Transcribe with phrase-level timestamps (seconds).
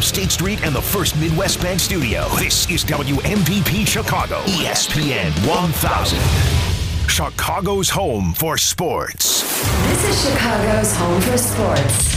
[0.00, 6.18] from State Street and the First Midwest Bank Studio, this is WMVP Chicago, ESPN 1000.
[7.06, 9.42] Chicago's home for sports.
[9.88, 12.14] This is Chicago's home for sports.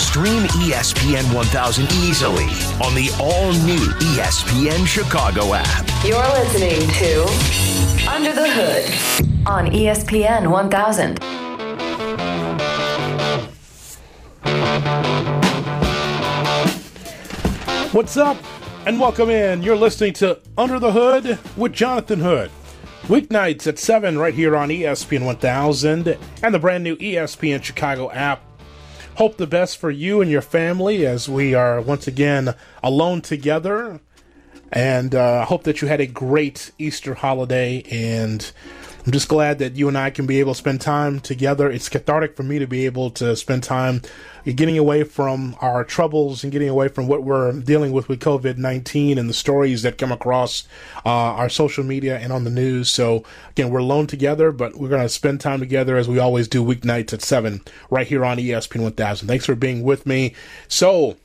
[0.00, 2.44] Stream ESPN 1000 easily
[2.84, 3.84] on the all new
[4.14, 5.84] ESPN Chicago app.
[6.04, 7.26] You're listening to
[8.08, 11.18] Under the Hood on ESPN 1000.
[17.92, 18.38] What's up?
[18.86, 19.62] And welcome in.
[19.62, 22.50] You're listening to Under the Hood with Jonathan Hood.
[23.02, 28.42] Weeknights at 7 right here on ESPN 1000 and the brand new ESPN Chicago app.
[29.16, 34.00] Hope the best for you and your family as we are once again alone together.
[34.72, 38.50] And uh, I hope that you had a great Easter holiday and
[39.04, 41.68] I'm just glad that you and I can be able to spend time together.
[41.68, 44.00] It's cathartic for me to be able to spend time
[44.44, 48.58] getting away from our troubles and getting away from what we're dealing with with COVID
[48.58, 50.68] 19 and the stories that come across
[51.04, 52.92] uh, our social media and on the news.
[52.92, 56.46] So, again, we're alone together, but we're going to spend time together as we always
[56.46, 57.60] do weeknights at 7
[57.90, 59.26] right here on ESPN 1000.
[59.26, 60.32] Thanks for being with me.
[60.68, 61.16] So,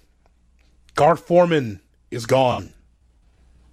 [0.96, 2.74] Gar Forman is gone.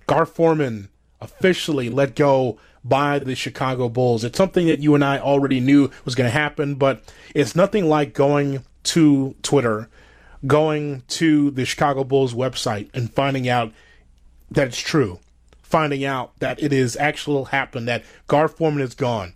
[0.06, 0.90] Gar Forman
[1.22, 4.24] officially let go by the Chicago Bulls.
[4.24, 7.02] It's something that you and I already knew was going to happen, but
[7.34, 9.88] it's nothing like going to Twitter,
[10.46, 13.72] going to the Chicago Bulls website and finding out
[14.50, 15.18] that it's true,
[15.62, 19.34] finding out that it is actually happened, that Gar Forman is gone.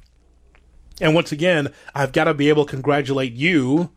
[1.01, 3.91] And once again, I've got to be able to congratulate you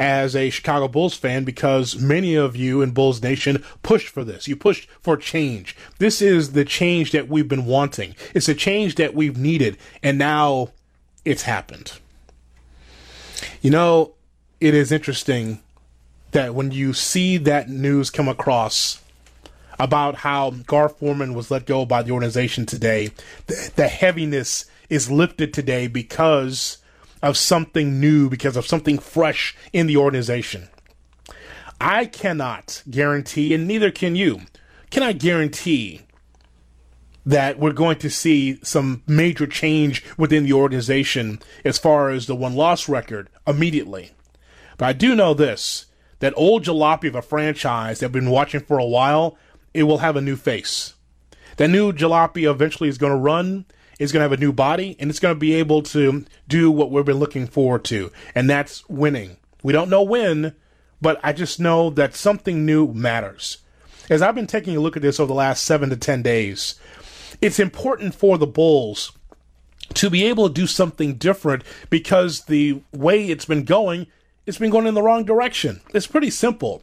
[0.00, 4.48] as a Chicago Bulls fan because many of you in Bulls Nation pushed for this.
[4.48, 5.76] You pushed for change.
[5.98, 8.16] This is the change that we've been wanting.
[8.34, 10.70] It's a change that we've needed, and now
[11.26, 11.98] it's happened.
[13.60, 14.14] You know,
[14.58, 15.60] it is interesting
[16.30, 19.02] that when you see that news come across
[19.78, 23.10] about how Gar Forman was let go by the organization today,
[23.48, 26.78] the, the heaviness is lifted today because
[27.22, 30.68] of something new, because of something fresh in the organization.
[31.80, 34.42] I cannot guarantee, and neither can you,
[34.90, 36.02] can I guarantee
[37.24, 42.34] that we're going to see some major change within the organization as far as the
[42.34, 44.10] one loss record immediately.
[44.78, 45.86] But I do know this
[46.20, 49.38] that old jalopy of a franchise that I've been watching for a while,
[49.72, 50.94] it will have a new face.
[51.56, 53.64] That new jalopy eventually is going to run
[54.00, 56.70] is going to have a new body and it's going to be able to do
[56.70, 59.36] what we've been looking forward to, and that's winning.
[59.62, 60.56] We don't know when,
[61.00, 63.58] but I just know that something new matters.
[64.08, 66.74] As I've been taking a look at this over the last seven to 10 days,
[67.40, 69.12] it's important for the Bulls
[69.94, 74.06] to be able to do something different because the way it's been going,
[74.46, 75.80] it's been going in the wrong direction.
[75.92, 76.82] It's pretty simple.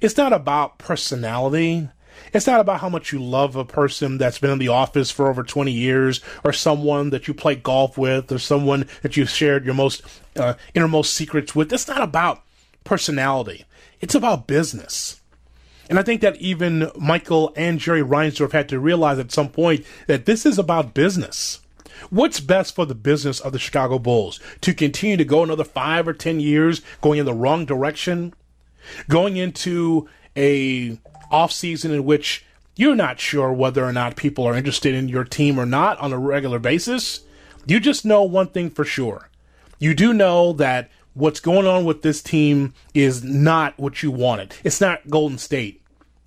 [0.00, 1.88] It's not about personality.
[2.32, 5.28] It's not about how much you love a person that's been in the office for
[5.28, 9.64] over 20 years, or someone that you play golf with, or someone that you've shared
[9.64, 10.02] your most
[10.36, 11.72] uh, innermost secrets with.
[11.72, 12.42] It's not about
[12.84, 13.64] personality.
[14.00, 15.20] It's about business.
[15.88, 19.84] And I think that even Michael and Jerry Reinsdorf had to realize at some point
[20.06, 21.60] that this is about business.
[22.10, 24.38] What's best for the business of the Chicago Bulls?
[24.60, 28.34] To continue to go another five or ten years going in the wrong direction?
[29.08, 30.98] Going into a
[31.30, 32.44] off season in which
[32.76, 36.12] you're not sure whether or not people are interested in your team or not on
[36.12, 37.20] a regular basis,
[37.66, 39.28] you just know one thing for sure.
[39.78, 44.54] You do know that what's going on with this team is not what you wanted.
[44.62, 45.82] It's not Golden State.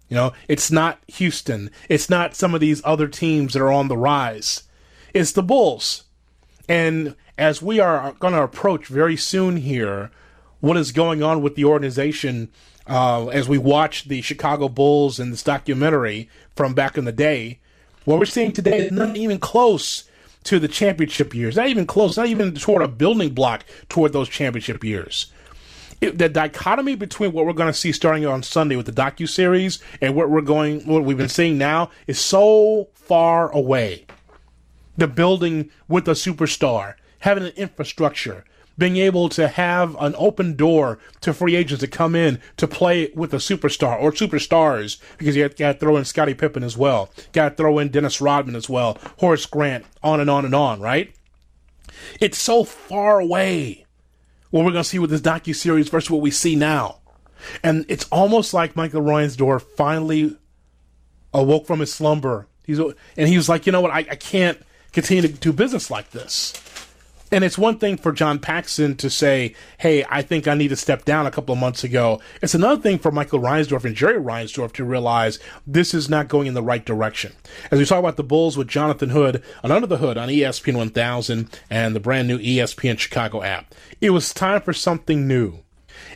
[0.10, 1.72] You know, it's not Houston.
[1.88, 4.64] It's not some of these other teams that are on the rise.
[5.14, 6.04] It's the Bulls.
[6.68, 10.12] And as we are going to approach very soon here,
[10.60, 12.50] what is going on with the organization
[12.88, 17.60] uh, as we watch the Chicago Bulls in this documentary from back in the day,
[18.06, 20.06] what we're seeing today is not even close
[20.44, 21.56] to the championship years.
[21.56, 22.18] Not even close.
[22.18, 25.32] Not even toward a building block toward those championship years.
[26.02, 29.30] It, the dichotomy between what we're going to see starting on Sunday with the docu
[29.30, 34.06] series and what we're going, what we've been seeing now, is so far away.
[34.98, 38.46] The building with a superstar, having an infrastructure,
[38.82, 43.12] being able to have an open door to free agents to come in to play
[43.14, 47.12] with a superstar or superstars because you got to throw in Scottie Pippen as well.
[47.32, 50.82] Got to throw in Dennis Rodman as well, Horace Grant, on and on and on,
[50.82, 51.14] right?
[52.20, 53.86] It's so far away
[54.50, 57.02] what we're going to see with this docu series versus what we see now.
[57.62, 60.40] And it's almost like Michael Reinsdorf finally
[61.36, 62.48] awoke from his slumber.
[62.66, 64.60] He's and he was like, you know what, I, I can't
[64.92, 66.54] continue to do business like this.
[67.34, 70.76] And it's one thing for John Paxson to say, hey, I think I need to
[70.76, 72.20] step down a couple of months ago.
[72.42, 76.48] It's another thing for Michael Reinsdorf and Jerry Reinsdorf to realize this is not going
[76.48, 77.32] in the right direction.
[77.72, 80.76] As we talk about the Bulls with Jonathan Hood on Under the Hood on ESPN
[80.76, 85.60] 1000 and the brand new ESPN Chicago app, it was time for something new.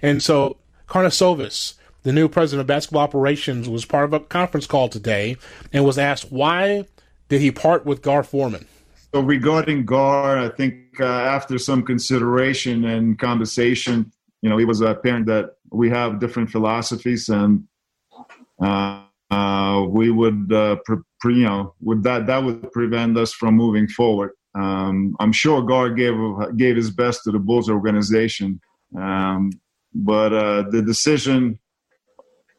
[0.02, 0.58] And so
[0.90, 5.38] Karnisovas, the new president of basketball operations, was part of a conference call today
[5.72, 6.86] and was asked why
[7.30, 8.68] did he part with Gar Forman?
[9.16, 14.82] So regarding Gar, I think uh, after some consideration and conversation, you know, it was
[14.82, 17.66] apparent that we have different philosophies, and
[18.62, 23.32] uh, uh, we would, uh, pre- pre- you know, would that that would prevent us
[23.32, 24.32] from moving forward.
[24.54, 26.18] Um, I'm sure Gar gave
[26.58, 28.60] gave his best to the Bulls organization,
[29.00, 29.50] um,
[29.94, 31.58] but uh, the decision,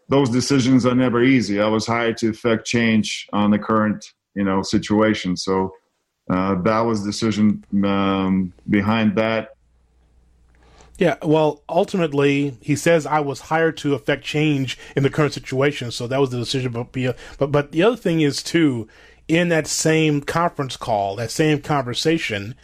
[0.09, 1.61] those decisions are never easy.
[1.61, 4.03] I was hired to effect change on the current,
[4.35, 5.75] you know, situation, so
[6.29, 9.55] uh, that was the decision um, behind that.
[10.99, 15.91] Yeah, well, ultimately, he says I was hired to affect change in the current situation,
[15.91, 16.73] so that was the decision.
[16.73, 16.93] But
[17.39, 18.89] but but the other thing is too,
[19.29, 22.55] in that same conference call, that same conversation,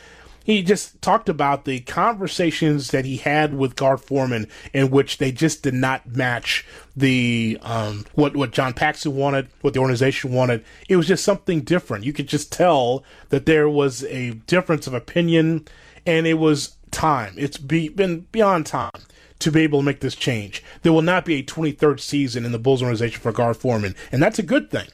[0.45, 5.33] he just talked about the conversations that he had with Gar Forman in which they
[5.33, 6.65] just did not match
[6.97, 10.65] the um, what what John Paxson wanted, what the organization wanted.
[10.89, 12.05] It was just something different.
[12.05, 15.67] You could just tell that there was a difference of opinion,
[16.07, 17.35] and it was time.
[17.37, 18.91] It's be, been beyond time
[19.39, 20.63] to be able to make this change.
[20.83, 24.23] There will not be a 23rd season in the Bulls organization for Gar Forman, and
[24.23, 24.89] that's a good thing.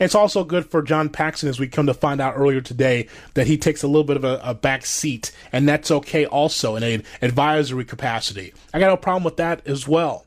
[0.00, 3.46] It's also good for John Paxson as we come to find out earlier today that
[3.46, 6.82] he takes a little bit of a, a back seat, and that's okay also in
[6.82, 8.52] an advisory capacity.
[8.72, 10.26] I got no problem with that as well.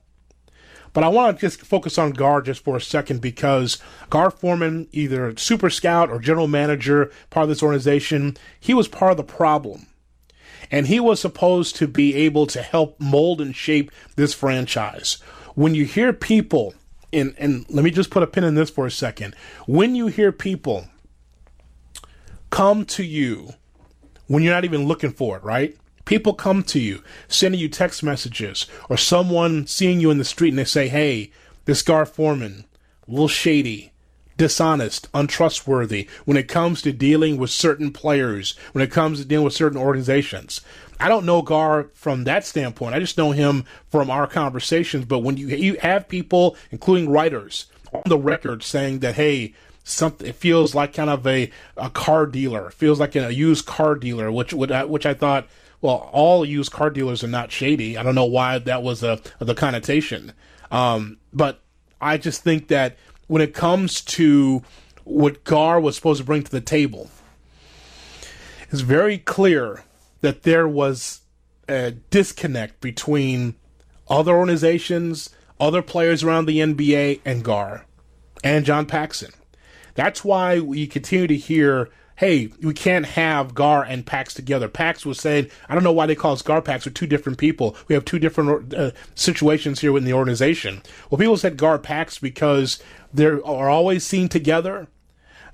[0.95, 3.79] But I want to just focus on Gar just for a second because
[4.09, 9.11] Gar Forman, either super scout or general manager, part of this organization, he was part
[9.11, 9.87] of the problem.
[10.71, 15.17] And he was supposed to be able to help mold and shape this franchise.
[15.53, 16.73] When you hear people
[17.13, 19.35] and and let me just put a pin in this for a second.
[19.65, 20.87] When you hear people
[22.49, 23.53] come to you
[24.27, 25.77] when you're not even looking for it, right?
[26.05, 30.49] People come to you, sending you text messages, or someone seeing you in the street
[30.49, 31.31] and they say, "Hey,
[31.65, 32.65] this Gar Forman,
[33.07, 33.91] a little shady,
[34.37, 39.45] dishonest, untrustworthy when it comes to dealing with certain players, when it comes to dealing
[39.45, 40.61] with certain organizations.
[40.99, 42.95] I don't know Gar from that standpoint.
[42.95, 45.05] I just know him from our conversations.
[45.05, 49.53] But when you you have people, including writers, on the record saying that, hey,
[49.83, 53.65] something it feels like kind of a, a car dealer, it feels like a used
[53.65, 55.47] car dealer, which I, which I thought,
[55.81, 57.97] well, all used car dealers are not shady.
[57.97, 60.33] I don't know why that was a, the connotation,
[60.71, 61.61] um, but
[62.01, 62.97] I just think that
[63.27, 64.63] when it comes to
[65.03, 67.09] what Gar was supposed to bring to the table,
[68.71, 69.83] it's very clear
[70.21, 71.21] that there was
[71.67, 73.55] a disconnect between
[74.07, 75.29] other organizations,
[75.59, 77.85] other players around the NBA, and Gar
[78.43, 79.31] and John Paxson.
[79.95, 84.69] That's why we continue to hear, hey, we can't have Gar and Pax together.
[84.69, 86.85] Pax was saying, I don't know why they call us Gar Pax.
[86.85, 87.75] We're two different people.
[87.87, 90.81] We have two different uh, situations here within the organization.
[91.09, 92.81] Well, people said Gar Pax because
[93.13, 94.87] they are always seen together.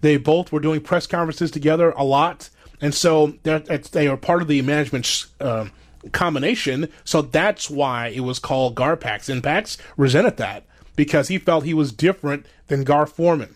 [0.02, 2.50] They both were doing press conferences together a lot.
[2.80, 5.68] And so they are part of the management uh,
[6.12, 6.90] combination.
[7.04, 9.30] So that's why it was called Garpax.
[9.30, 10.66] And Pax resented that
[10.96, 13.56] because he felt he was different than Gar Forman.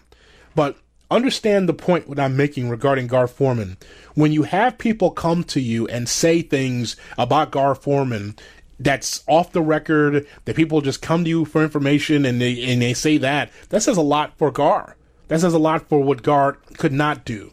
[0.53, 0.77] But
[1.09, 3.77] understand the point what I'm making regarding Gar Forman.
[4.13, 8.35] When you have people come to you and say things about Gar Forman
[8.79, 12.81] that's off the record, that people just come to you for information and they and
[12.81, 14.95] they say that, that says a lot for Gar.
[15.27, 17.51] That says a lot for what Gar could not do.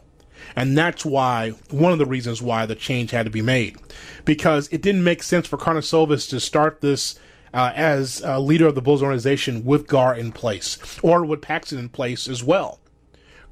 [0.54, 3.76] And that's why, one of the reasons why the change had to be made.
[4.24, 7.18] Because it didn't make sense for Karnisovas to start this
[7.54, 11.78] uh, as a leader of the Bulls organization with Gar in place, or with Paxson
[11.78, 12.80] in place as well.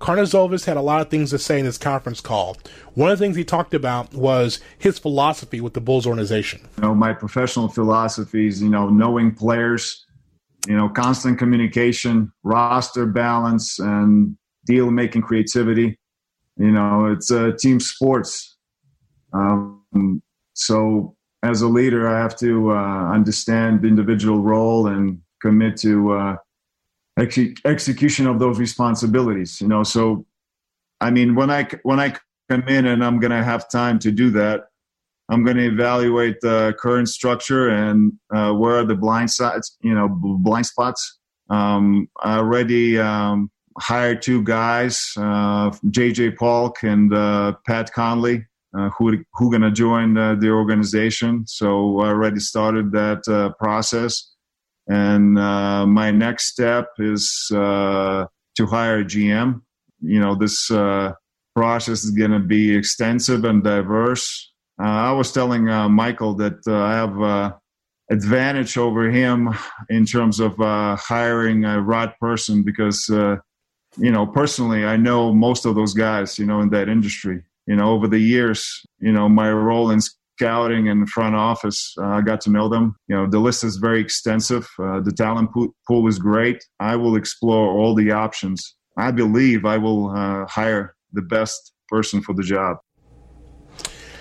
[0.01, 2.57] Karnisovas had a lot of things to say in his conference call.
[2.95, 6.63] One of the things he talked about was his philosophy with the Bulls organization.
[6.79, 10.07] You know, my professional philosophies, you know, knowing players,
[10.67, 15.99] you know, constant communication, roster balance, and deal making creativity.
[16.57, 18.57] You know, it's a team sports.
[19.33, 20.23] Um,
[20.55, 26.37] so as a leader, I have to uh, understand individual role and commit to uh,
[27.21, 29.61] ex- execution of those responsibilities.
[29.61, 30.27] You know, so
[31.01, 32.15] I mean, when I when I
[32.49, 34.65] come in and I'm going to have time to do that,
[35.29, 39.95] I'm going to evaluate the current structure and uh, where are the blind sides, you
[39.95, 41.19] know, blind spots.
[41.49, 48.45] Um, I already um, hired two guys, uh, JJ Polk and uh, Pat Connelly,
[48.77, 51.47] uh, who who gonna join the, the organization.
[51.47, 54.30] So I already started that uh, process,
[54.91, 59.63] and uh, my next step is uh, to hire a GM.
[60.01, 61.13] You know, this uh,
[61.55, 64.53] process is gonna be extensive and diverse.
[64.83, 67.53] Uh, I was telling Michael that I have an
[68.11, 69.51] advantage over him
[69.89, 75.75] in terms of hiring a right person because you know personally I know most of
[75.75, 79.49] those guys you know in that industry you know, over the years, you know, my
[79.49, 80.01] role in
[80.41, 82.97] scouting and front office, uh, I got to know them.
[83.09, 84.67] You know, the list is very extensive.
[84.79, 86.65] Uh, the talent pool is great.
[86.79, 88.77] I will explore all the options.
[88.97, 92.79] I believe I will uh, hire the best person for the job.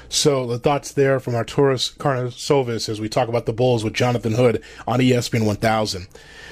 [0.10, 4.34] So the thoughts there from Arturas Karnisovas as we talk about the Bulls with Jonathan
[4.34, 6.08] Hood on ESPN 1000.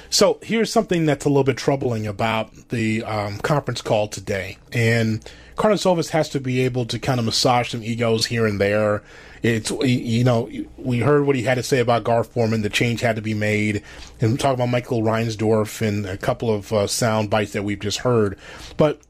[0.10, 5.30] So here's something that's a little bit troubling about the um, conference call today, and
[5.58, 9.04] Karnisovas has to be able to kind of massage some egos here and there.
[9.44, 12.62] It's you know we heard what he had to say about Garth Forman.
[12.62, 13.84] The change had to be made,
[14.22, 17.80] and we talk about Michael Reinsdorf and a couple of uh, sound bites that we've
[17.80, 18.38] just heard.
[18.78, 19.02] But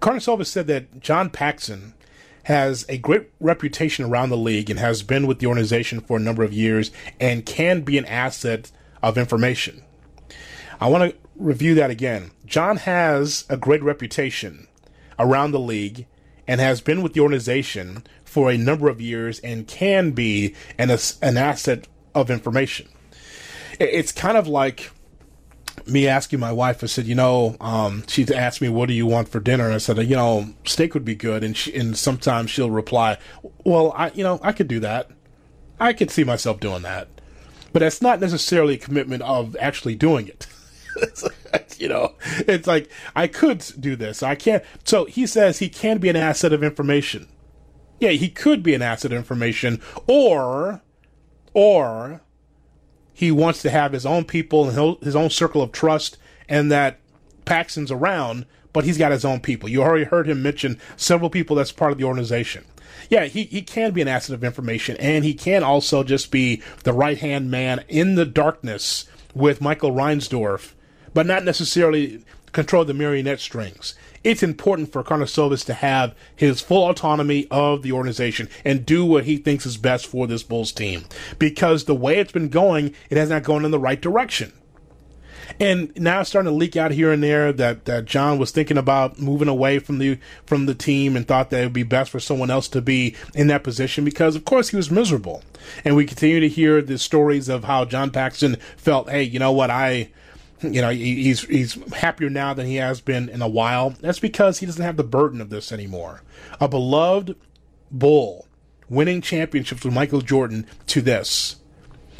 [0.00, 1.94] Karnisovas said that John Paxson
[2.44, 6.20] has a great reputation around the league and has been with the organization for a
[6.20, 8.70] number of years and can be an asset
[9.02, 9.82] of information.
[10.80, 12.30] I want to review that again.
[12.46, 14.68] John has a great reputation
[15.18, 16.06] around the league
[16.46, 20.90] and has been with the organization for a number of years and can be an,
[21.22, 22.88] an asset of information.
[23.80, 24.90] It's kind of like
[25.86, 29.06] me asking my wife, I said, you know, um, she's asked me, what do you
[29.06, 29.66] want for dinner?
[29.66, 31.44] And I said, you know, steak would be good.
[31.44, 33.18] And she, and sometimes she'll reply,
[33.64, 35.10] well, I, you know, I could do that.
[35.80, 37.08] I could see myself doing that.
[37.72, 40.46] But that's not necessarily a commitment of actually doing it.
[41.78, 42.14] you know,
[42.46, 44.22] it's like I could do this.
[44.22, 44.62] I can't.
[44.84, 47.28] So he says he can be an asset of information.
[48.00, 50.82] Yeah, he could be an asset of information, or,
[51.52, 52.20] or
[53.14, 56.18] he wants to have his own people and his own circle of trust,
[56.48, 56.98] and that
[57.46, 59.68] Paxson's around, but he's got his own people.
[59.68, 62.64] You already heard him mention several people that's part of the organization.
[63.08, 66.62] Yeah, he, he can be an asset of information, and he can also just be
[66.82, 70.72] the right hand man in the darkness with Michael Reinsdorf
[71.14, 73.94] but not necessarily control the marionette strings.
[74.24, 79.24] It's important for Karnisovas to have his full autonomy of the organization and do what
[79.24, 81.04] he thinks is best for this Bulls team.
[81.38, 84.52] Because the way it's been going, it has not gone in the right direction.
[85.60, 88.78] And now it's starting to leak out here and there that, that John was thinking
[88.78, 92.10] about moving away from the from the team and thought that it would be best
[92.10, 95.42] for someone else to be in that position because of course he was miserable.
[95.84, 99.52] And we continue to hear the stories of how John Paxson felt, hey, you know
[99.52, 100.10] what, I
[100.60, 103.90] you know, he's he's happier now than he has been in a while.
[104.00, 106.22] That's because he doesn't have the burden of this anymore.
[106.60, 107.36] A beloved
[107.90, 108.46] bull
[108.88, 111.56] winning championships with Michael Jordan to this.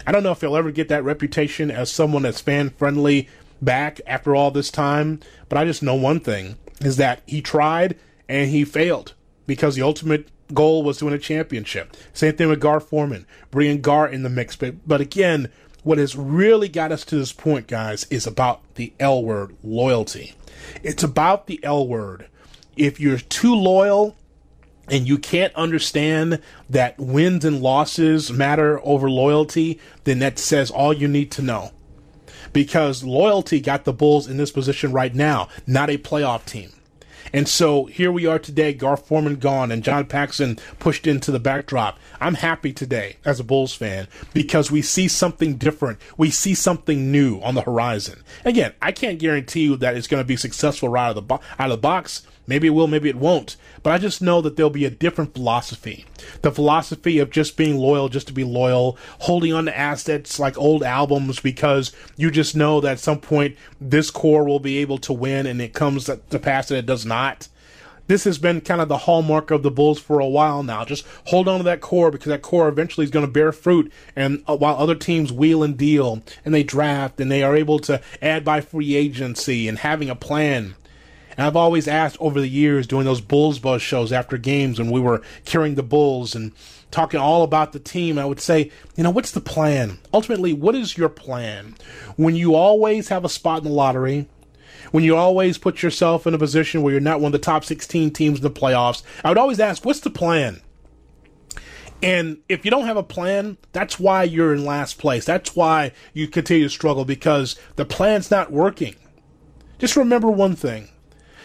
[0.07, 3.29] I don't know if he'll ever get that reputation as someone that's fan friendly
[3.63, 7.99] back after all this time, but I just know one thing is that he tried
[8.29, 9.15] and he failed
[9.47, 11.97] because the ultimate goal was to win a championship.
[12.13, 14.57] Same thing with Gar Forman, bringing Gar in the mix.
[14.57, 15.51] But, but again,
[15.85, 20.35] what has really got us to this point, guys, is about the L word loyalty.
[20.83, 22.27] It's about the L word.
[22.77, 24.17] If you're too loyal
[24.89, 30.93] and you can't understand that wins and losses matter over loyalty, then that says all
[30.93, 31.71] you need to know.
[32.53, 36.71] Because loyalty got the Bulls in this position right now, not a playoff team.
[37.35, 41.41] And so here we are today, Garth Forman gone and John Paxson pushed into the
[41.41, 41.99] backdrop.
[42.21, 45.99] I'm happy today as a Bulls fan because we see something different.
[46.17, 48.23] We see something new on the horizon.
[48.45, 51.23] Again, I can't guarantee you that it's going to be successful right out of the,
[51.23, 52.23] bo- out of the box.
[52.47, 53.57] Maybe it will, maybe it won't.
[53.85, 56.07] But I just know that there'll be a different philosophy.
[56.41, 60.59] The philosophy of just being loyal, just to be loyal, holding on to assets like
[60.59, 64.97] old albums because you just know that at some point this core will be able
[64.99, 67.49] to win and it comes to pass that it does not
[68.07, 70.85] this has been kind of the hallmark of the Bulls for a while now.
[70.85, 73.91] Just hold on to that core because that core eventually is going to bear fruit.
[74.15, 77.79] And uh, while other teams wheel and deal and they draft and they are able
[77.81, 80.75] to add by free agency and having a plan,
[81.37, 84.91] and I've always asked over the years doing those Bulls Buzz shows after games when
[84.91, 86.53] we were carrying the Bulls and
[86.91, 89.99] talking all about the team, I would say, you know, what's the plan?
[90.13, 91.75] Ultimately, what is your plan?
[92.17, 94.29] When you always have a spot in the lottery,
[94.93, 97.65] when you always put yourself in a position where you're not one of the top
[97.65, 100.61] 16 teams in the playoffs, I would always ask, what's the plan?
[102.01, 105.25] And if you don't have a plan, that's why you're in last place.
[105.25, 108.95] That's why you continue to struggle because the plan's not working.
[109.79, 110.91] Just remember one thing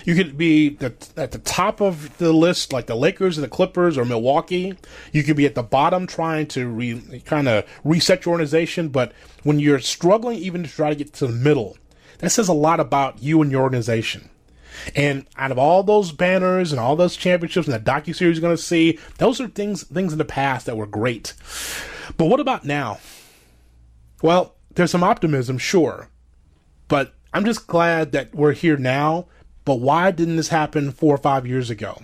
[0.09, 3.47] You could be the, at the top of the list, like the Lakers or the
[3.47, 4.73] Clippers or Milwaukee.
[5.11, 8.89] You could be at the bottom trying to re, kind of reset your organization.
[8.89, 9.13] But
[9.43, 11.77] when you're struggling even to try to get to the middle,
[12.17, 14.31] that says a lot about you and your organization.
[14.95, 18.41] And out of all those banners and all those championships and the docu series you're
[18.41, 21.35] going to see, those are things things in the past that were great.
[22.17, 22.97] But what about now?
[24.23, 26.09] Well, there's some optimism, sure,
[26.87, 29.27] but I'm just glad that we're here now.
[29.69, 32.01] But why didn't this happen four or five years ago?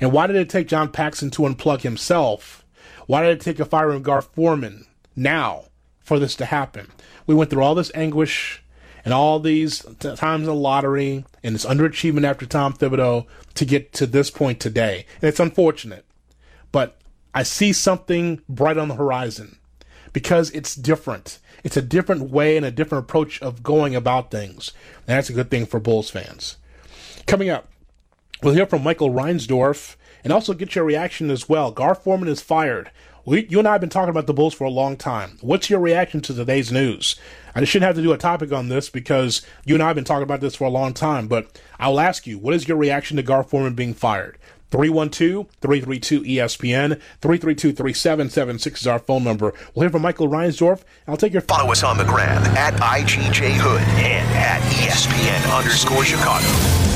[0.00, 2.64] And why did it take John Paxson to unplug himself?
[3.06, 5.66] Why did it take a firing Garth Forman now
[6.00, 6.90] for this to happen?
[7.24, 8.64] We went through all this anguish
[9.04, 13.64] and all these t- times in the lottery and this underachievement after Tom Thibodeau to
[13.64, 15.06] get to this point today.
[15.22, 16.04] And it's unfortunate,
[16.72, 17.00] but
[17.32, 19.60] I see something bright on the horizon
[20.12, 21.38] because it's different.
[21.62, 24.72] It's a different way and a different approach of going about things.
[25.06, 26.56] And that's a good thing for Bulls fans.
[27.26, 27.68] Coming up,
[28.42, 31.70] we'll hear from Michael Reinsdorf and also get your reaction as well.
[31.70, 32.90] Garth Forman is fired.
[33.24, 35.36] We, you and I have been talking about the Bulls for a long time.
[35.42, 37.16] What's your reaction to today's news?
[37.54, 40.04] I shouldn't have to do a topic on this because you and I have been
[40.04, 43.18] talking about this for a long time, but I'll ask you, what is your reaction
[43.18, 44.38] to Garth Forman being fired?
[44.70, 49.54] 312-332-ESPN, 332-3776 is our phone number.
[49.74, 50.82] We'll hear from Michael Reinsdorf.
[51.06, 56.04] I'll take your Follow us on the gram at IGJ Hood and at ESPN underscore
[56.04, 56.87] Chicago.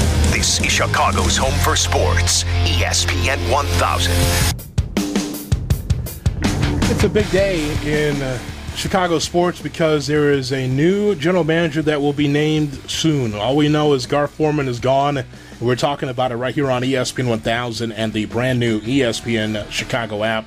[0.42, 4.12] This is Chicago's home for sports, ESPN 1000.
[6.90, 8.40] It's a big day in uh,
[8.74, 13.36] Chicago sports because there is a new general manager that will be named soon.
[13.36, 15.22] All we know is Gar Forman is gone.
[15.60, 20.24] We're talking about it right here on ESPN 1000 and the brand new ESPN Chicago
[20.24, 20.44] app.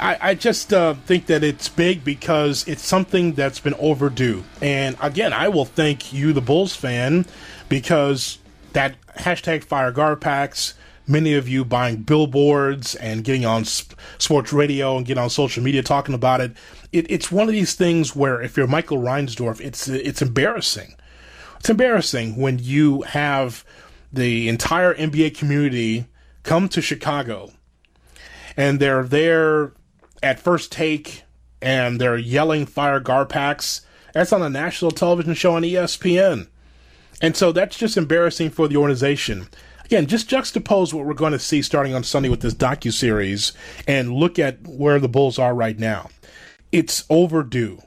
[0.00, 4.44] I, I just uh, think that it's big because it's something that's been overdue.
[4.62, 7.26] And again, I will thank you, the Bulls fan,
[7.68, 8.38] because
[8.72, 10.74] that hashtag fire Garpax,
[11.06, 15.82] many of you buying billboards and getting on sports radio and getting on social media
[15.82, 16.52] talking about it.
[16.92, 17.10] it.
[17.10, 20.94] It's one of these things where if you're Michael Reinsdorf, it's it's embarrassing.
[21.58, 23.64] It's embarrassing when you have
[24.12, 26.06] the entire NBA community
[26.42, 27.50] come to Chicago
[28.56, 29.72] and they're there
[30.22, 31.24] at first take
[31.60, 33.82] and they're yelling fire Garpax.
[34.14, 36.48] That's on a national television show on ESPN.
[37.20, 39.48] And so that's just embarrassing for the organization.
[39.84, 43.52] Again, just juxtapose what we're going to see starting on Sunday with this docu series
[43.86, 46.10] and look at where the Bulls are right now.
[46.70, 47.82] It's overdue.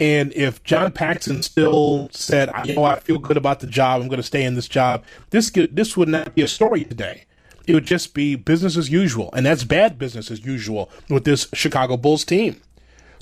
[0.00, 4.00] And if John Paxson still said, "You know, I feel good about the job.
[4.00, 7.24] I'm going to stay in this job," this this would not be a story today.
[7.66, 11.46] It would just be business as usual, and that's bad business as usual with this
[11.54, 12.60] Chicago Bulls team.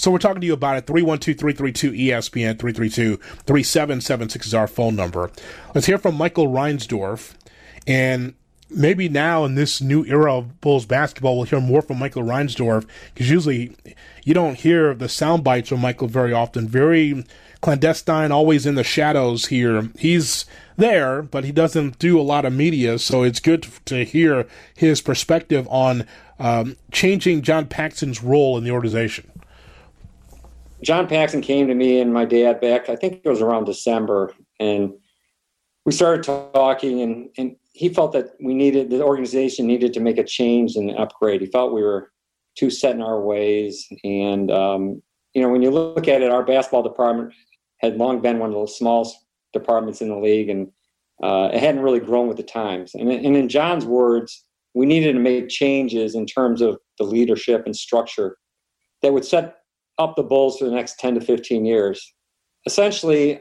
[0.03, 0.87] So we're talking to you about it.
[0.87, 5.31] 312-332-ESPN, 332-3776 is our phone number.
[5.77, 7.35] Let's hear from Michael Reinsdorf.
[7.87, 8.35] And
[8.69, 12.85] maybe now in this new era of Bulls basketball, we'll hear more from Michael Reinsdorf
[13.15, 13.77] because usually
[14.25, 16.67] you don't hear the sound bites from Michael very often.
[16.67, 17.25] Very
[17.61, 19.89] clandestine, always in the shadows here.
[19.97, 24.49] He's there, but he doesn't do a lot of media, so it's good to hear
[24.75, 26.09] his perspective on
[26.41, 29.32] um, changing John Paxson's role in the organization.
[30.83, 34.35] John Paxson came to me and my dad back, I think it was around December,
[34.59, 34.93] and
[35.85, 40.19] we started talking, and, and he felt that we needed the organization needed to make
[40.19, 41.41] a change and upgrade.
[41.41, 42.11] He felt we were
[42.57, 45.03] too set in our ways, and um,
[45.35, 47.33] you know when you look at it, our basketball department
[47.79, 49.17] had long been one of the smallest
[49.53, 50.69] departments in the league, and
[51.23, 52.95] uh, it hadn't really grown with the times.
[52.95, 57.63] And, and in John's words, we needed to make changes in terms of the leadership
[57.67, 58.37] and structure
[59.03, 59.62] that would set
[59.99, 62.15] up the Bulls for the next 10 to 15 years.
[62.67, 63.41] Essentially,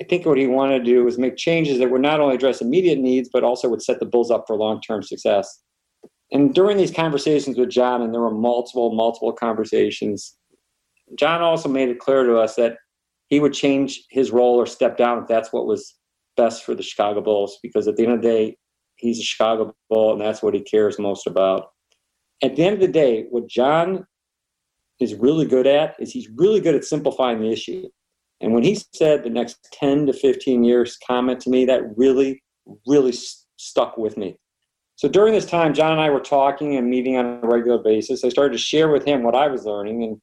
[0.00, 2.60] I think what he wanted to do was make changes that would not only address
[2.60, 5.62] immediate needs, but also would set the Bulls up for long term success.
[6.30, 10.34] And during these conversations with John, and there were multiple, multiple conversations,
[11.18, 12.76] John also made it clear to us that
[13.28, 15.94] he would change his role or step down if that's what was
[16.36, 18.56] best for the Chicago Bulls, because at the end of the day,
[18.96, 21.68] he's a Chicago Bull and that's what he cares most about.
[22.42, 24.06] At the end of the day, what John
[25.00, 27.88] is really good at is he's really good at simplifying the issue.
[28.40, 32.42] And when he said the next 10 to 15 years comment to me, that really,
[32.86, 34.36] really st- stuck with me.
[34.96, 38.24] So during this time, John and I were talking and meeting on a regular basis.
[38.24, 40.20] I started to share with him what I was learning, and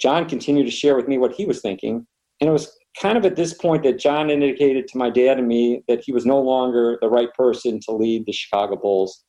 [0.00, 2.06] John continued to share with me what he was thinking.
[2.40, 5.48] And it was kind of at this point that John indicated to my dad and
[5.48, 9.24] me that he was no longer the right person to lead the Chicago Bulls.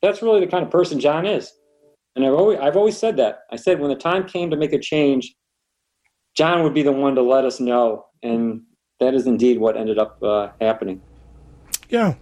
[0.00, 1.52] That's really the kind of person John is.
[2.14, 3.40] And I've always, I've always said that.
[3.50, 5.34] I said when the time came to make a change,
[6.36, 8.06] John would be the one to let us know.
[8.22, 8.62] And
[9.00, 11.00] that is indeed what ended up uh, happening.
[11.88, 12.14] Yeah.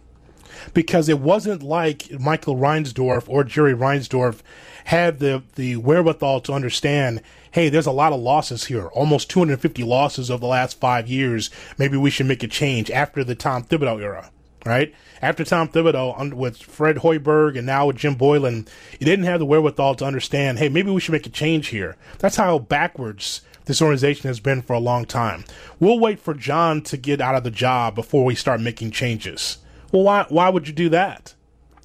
[0.74, 4.40] because it wasn't like Michael Reinsdorf or Jerry Reinsdorf
[4.84, 7.22] had the, the wherewithal to understand,
[7.52, 11.50] hey, there's a lot of losses here, almost 250 losses over the last five years.
[11.78, 14.30] Maybe we should make a change after the Tom Thibodeau era,
[14.64, 14.94] right?
[15.22, 18.68] After Tom Thibodeau with Fred Hoiberg and now with Jim Boylen,
[18.98, 21.96] he didn't have the wherewithal to understand, hey, maybe we should make a change here.
[22.18, 25.44] That's how backwards this organization has been for a long time.
[25.78, 29.58] We'll wait for John to get out of the job before we start making changes.
[29.92, 31.34] Well, why, why would you do that?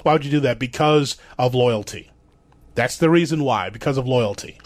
[0.04, 0.60] Why would you do that?
[0.60, 2.12] Because of loyalty.
[2.76, 4.60] That's the reason why, because of loyalty.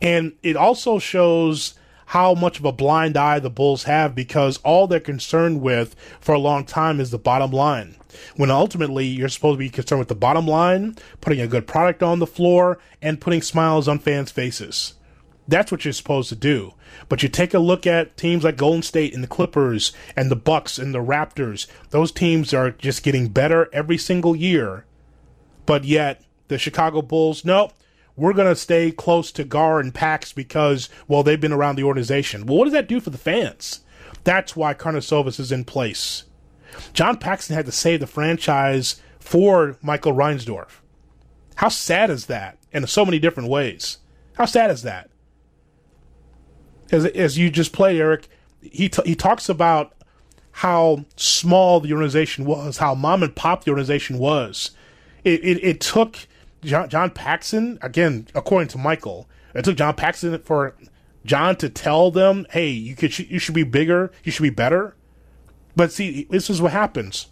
[0.00, 1.74] And it also shows
[2.08, 6.34] how much of a blind eye the Bulls have because all they're concerned with for
[6.34, 7.96] a long time is the bottom line.
[8.34, 12.02] When ultimately you're supposed to be concerned with the bottom line, putting a good product
[12.02, 14.94] on the floor, and putting smiles on fans' faces.
[15.46, 16.72] That's what you're supposed to do.
[17.10, 20.36] But you take a look at teams like Golden State and the Clippers and the
[20.36, 21.66] Bucks and the Raptors.
[21.90, 24.86] Those teams are just getting better every single year.
[25.66, 27.70] But yet the Chicago Bulls, no,
[28.18, 31.84] we're going to stay close to Gar and Pax because, well, they've been around the
[31.84, 32.44] organization.
[32.44, 33.80] Well, what does that do for the fans?
[34.24, 36.24] That's why Karnisovas is in place.
[36.92, 40.80] John Paxson had to save the franchise for Michael Reinsdorf.
[41.56, 43.98] How sad is that in so many different ways?
[44.34, 45.10] How sad is that?
[46.90, 48.28] As, as you just played, Eric,
[48.60, 49.94] he, t- he talks about
[50.52, 54.72] how small the organization was, how mom and pop the organization was.
[55.24, 56.27] It, it, it took
[56.62, 60.74] John, John Paxson, again, according to Michael, it took John Paxson for
[61.24, 64.96] John to tell them, "Hey, you could you should be bigger, you should be better."
[65.76, 67.28] But see, this is what happens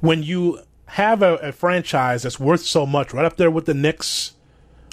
[0.00, 3.74] when you have a, a franchise that's worth so much, right up there with the
[3.74, 4.32] Knicks,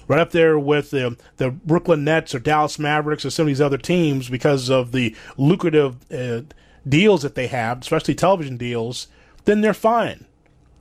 [0.07, 3.61] right up there with the the Brooklyn Nets or Dallas Mavericks or some of these
[3.61, 6.41] other teams because of the lucrative uh,
[6.87, 9.07] deals that they have, especially television deals.
[9.45, 10.25] Then they're fine.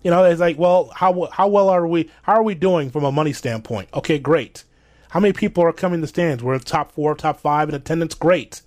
[0.04, 2.10] You know, it's like, well, how how well are we?
[2.22, 3.88] How are we doing from a money standpoint?
[3.94, 4.64] Okay, great.
[5.08, 6.42] How many people are coming to stands?
[6.42, 8.14] We're top four, top five in attendance.
[8.14, 8.62] Great,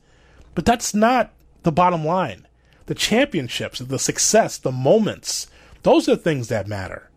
[0.55, 2.47] but that's not the bottom line.
[2.87, 5.47] The championships, the success, the moments,
[5.83, 7.09] those are the things that matter.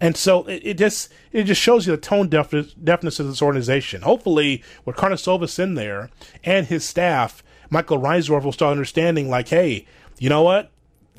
[0.00, 3.42] And so it, it just it just shows you the tone deafness, deafness of this
[3.42, 4.02] organization.
[4.02, 6.08] Hopefully, with Karnisovas in there
[6.42, 9.86] and his staff, Michael Reinsdorf will start understanding, like, hey,
[10.18, 10.71] you know what?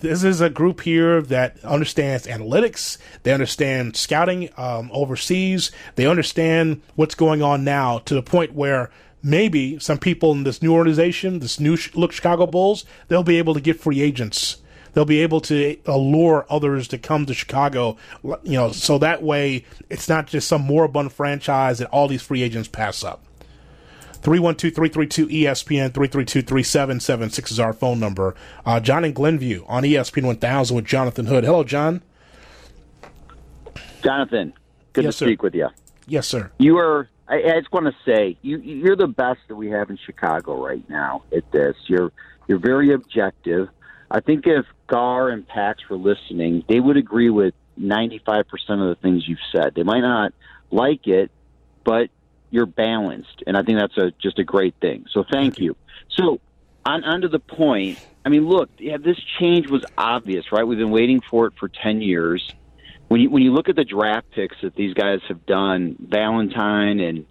[0.04, 2.98] This is a group here that understands analytics.
[3.24, 5.72] They understand scouting um, overseas.
[5.96, 8.92] They understand what's going on now to the point where
[9.24, 13.54] maybe some people in this new organization, this new look Chicago Bulls, they'll be able
[13.54, 14.58] to get free agents.
[14.92, 19.66] They'll be able to allure others to come to Chicago, you know, so that way
[19.90, 23.24] it's not just some moribund franchise that all these free agents pass up.
[24.24, 28.36] 312-332-ESPN, 332-3776 is our phone number.
[28.66, 31.44] Uh, John in Glenview on ESPN 1000 with Jonathan Hood.
[31.44, 32.02] Hello, John.
[34.02, 34.54] Jonathan,
[34.94, 35.68] good yes, to speak with you.
[36.08, 36.52] Yes, sir.
[36.58, 39.90] You are, I, I just want to say, you, you're the best that we have
[39.90, 41.76] in Chicago right now at this.
[41.88, 42.12] You're,
[42.48, 43.68] you're very objective.
[44.10, 48.98] I think if Gar and Pax were listening, they would agree with 95% of the
[49.02, 49.74] things you've said.
[49.76, 50.34] They might not
[50.72, 51.30] like it,
[51.84, 52.10] but
[52.54, 55.06] you're balanced, and I think that's a just a great thing.
[55.12, 55.76] So thank you.
[56.10, 56.40] So
[56.86, 58.00] on onto the point.
[58.26, 60.64] I mean, look, yeah, this change was obvious, right?
[60.64, 62.48] We've been waiting for it for ten years.
[63.08, 67.00] When you when you look at the draft picks that these guys have done, Valentine
[67.00, 67.26] and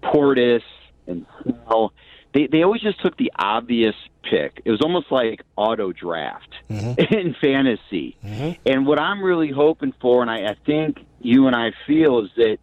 [0.00, 0.62] Portis
[1.08, 1.92] and Snell,
[2.32, 4.62] they they always just took the obvious pick.
[4.64, 7.14] It was almost like auto draft mm-hmm.
[7.14, 8.16] in fantasy.
[8.24, 8.60] Mm-hmm.
[8.64, 12.30] And what I'm really hoping for, and I, I think you and I feel, is
[12.36, 12.58] that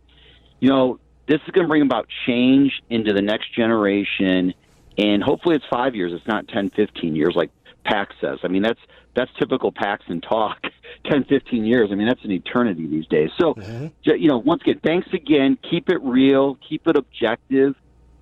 [0.62, 4.54] you know this is going to bring about change into the next generation
[4.98, 7.52] and hopefully it's five years it's not 10 15 years like
[7.86, 8.40] pax says.
[8.44, 8.80] I mean that's
[9.16, 9.74] that's typical
[10.08, 10.58] and talk
[11.06, 11.90] 10 15 years.
[11.92, 13.30] I mean that's an eternity these days.
[13.38, 13.88] So mm-hmm.
[14.04, 15.58] you know once again thanks again.
[15.70, 17.76] Keep it real keep it objective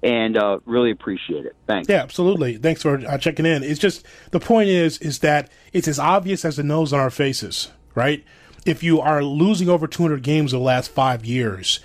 [0.04, 1.56] and uh, really appreciate it.
[1.66, 1.90] Thanks.
[1.90, 2.58] Yeah absolutely.
[2.58, 3.64] Thanks for uh, checking in.
[3.64, 7.10] It's just the point is is that it's as obvious as the nose on our
[7.10, 8.24] faces right?
[8.66, 11.80] If you are losing over 200 games in the last five years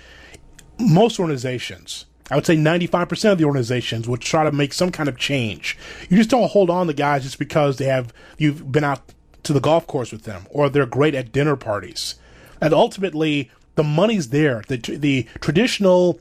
[0.79, 5.09] most organizations, I would say 95% of the organizations would try to make some kind
[5.09, 5.77] of change.
[6.09, 9.01] You just don't hold on to guys just because they have you've been out
[9.43, 12.15] to the golf course with them or they're great at dinner parties.
[12.61, 14.63] And ultimately, the money's there.
[14.67, 16.19] The the traditional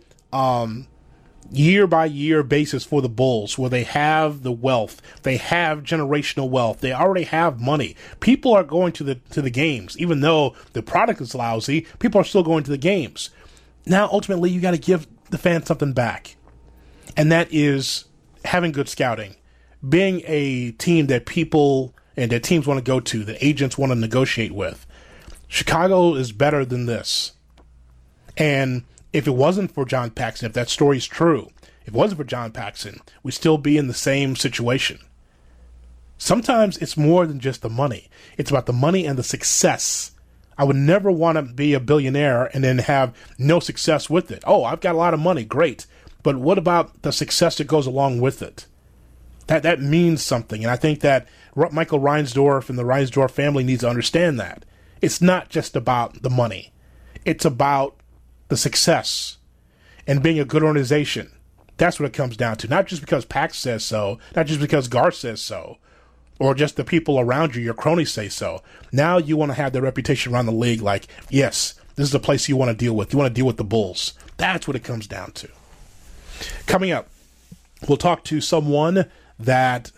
[1.51, 6.49] year by year basis for the Bulls, where they have the wealth, they have generational
[6.49, 7.97] wealth, they already have money.
[8.21, 11.87] People are going to the to the games, even though the product is lousy.
[11.99, 13.31] People are still going to the games
[13.87, 16.37] now ultimately you got to give the fans something back.
[17.17, 18.05] And that is
[18.45, 19.37] having good scouting,
[19.87, 23.93] being a team that people and that teams want to go to, that agents want
[23.93, 24.87] to negotiate with.
[25.47, 27.33] Chicago is better than this.
[28.37, 31.49] And if it wasn't for John Paxson, if that story's true,
[31.83, 34.99] if it wasn't for John Paxson, we'd still be in the same situation.
[36.19, 38.11] Sometimes it's more than just the money.
[38.37, 40.11] It's about the money and the success.
[40.59, 44.43] I would never want to be a billionaire and then have no success with it.
[44.45, 45.87] Oh, I've got a lot of money, great.
[46.25, 48.67] But what about the success that goes along with it?
[49.47, 53.81] That that means something, and I think that Michael Reinsdorf and the Reinsdorf family needs
[53.81, 54.67] to understand that
[55.01, 56.71] it's not just about the money;
[57.25, 57.97] it's about
[58.49, 59.39] the success
[60.07, 61.31] and being a good organization.
[61.79, 62.69] That's what it comes down to.
[62.69, 65.79] Not just because Pax says so, not just because Gar says so,
[66.39, 68.63] or just the people around you, your cronies say so.
[68.93, 72.21] Now you want to have the reputation around the league like, yes, this is the
[72.21, 73.13] place you want to deal with.
[73.13, 74.15] You want to deal with the Bulls.
[74.37, 75.49] That's what it comes down to.
[76.67, 77.09] Coming up,
[77.89, 79.91] we'll talk to someone that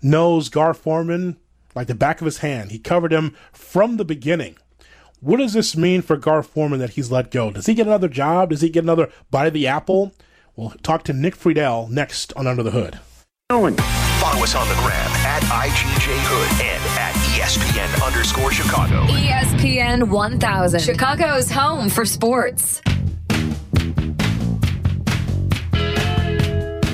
[0.00, 1.36] knows Gar Forman
[1.74, 2.70] like the back of his hand.
[2.70, 4.56] He covered him from the beginning.
[5.20, 7.50] What does this mean for Gar Forman that he's let go?
[7.50, 8.50] Does he get another job?
[8.50, 10.12] Does he get another bite of the apple?
[10.54, 13.00] We'll talk to Nick Friedell next on Under the Hood.
[13.50, 19.02] Follow us on the gram at IGJ Hood and at ESPN underscore Chicago.
[19.04, 22.80] ESPN 1000, Chicago's home for sports.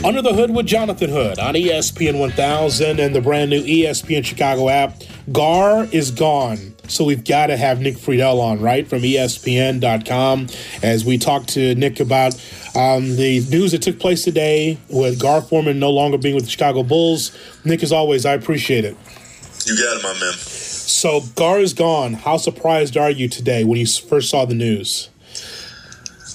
[0.02, 4.70] Under the Hood with Jonathan Hood on ESPN 1000 and the brand new ESPN Chicago
[4.70, 4.94] app.
[5.30, 6.74] Gar is gone.
[6.88, 10.46] So we've got to have Nick Friedell on, right, from ESPN.com
[10.82, 12.34] as we talk to Nick about
[12.74, 16.50] um, the news that took place today with Gar Forman no longer being with the
[16.50, 17.36] Chicago Bulls.
[17.66, 18.96] Nick, as always, I appreciate it.
[19.66, 20.32] You got it, my man.
[20.32, 22.14] So Gar is gone.
[22.14, 25.10] How surprised are you today when you first saw the news?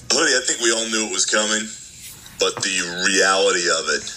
[0.08, 1.66] Buddy, I think we all knew it was coming
[2.38, 4.12] but the reality of it,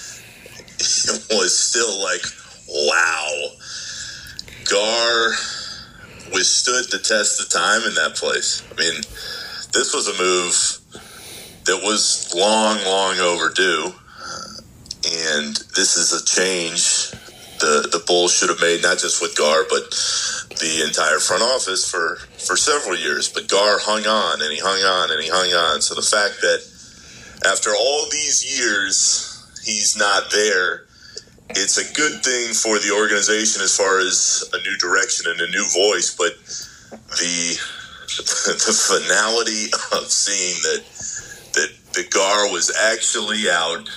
[1.31, 2.23] was still like,
[2.67, 3.49] wow.
[4.69, 5.31] Gar
[6.31, 8.63] withstood the test of time in that place.
[8.71, 9.01] I mean,
[9.73, 10.53] this was a move
[11.65, 13.93] that was long, long overdue.
[15.05, 17.11] And this is a change
[17.59, 19.89] the, the Bulls should have made, not just with Gar, but
[20.59, 23.29] the entire front office for, for several years.
[23.29, 25.81] But Gar hung on and he hung on and he hung on.
[25.81, 26.63] So the fact that
[27.45, 30.85] after all these years, he's not there.
[31.51, 35.49] It's a good thing for the organization as far as a new direction and a
[35.49, 36.37] new voice, but
[36.91, 37.59] the
[38.49, 40.83] the finality of seeing that
[41.53, 43.89] that the Gar was actually out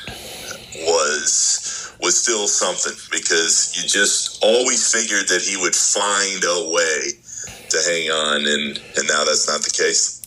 [0.86, 7.12] was was still something because you just always figured that he would find a way
[7.70, 10.21] to hang on and and now that's not the case.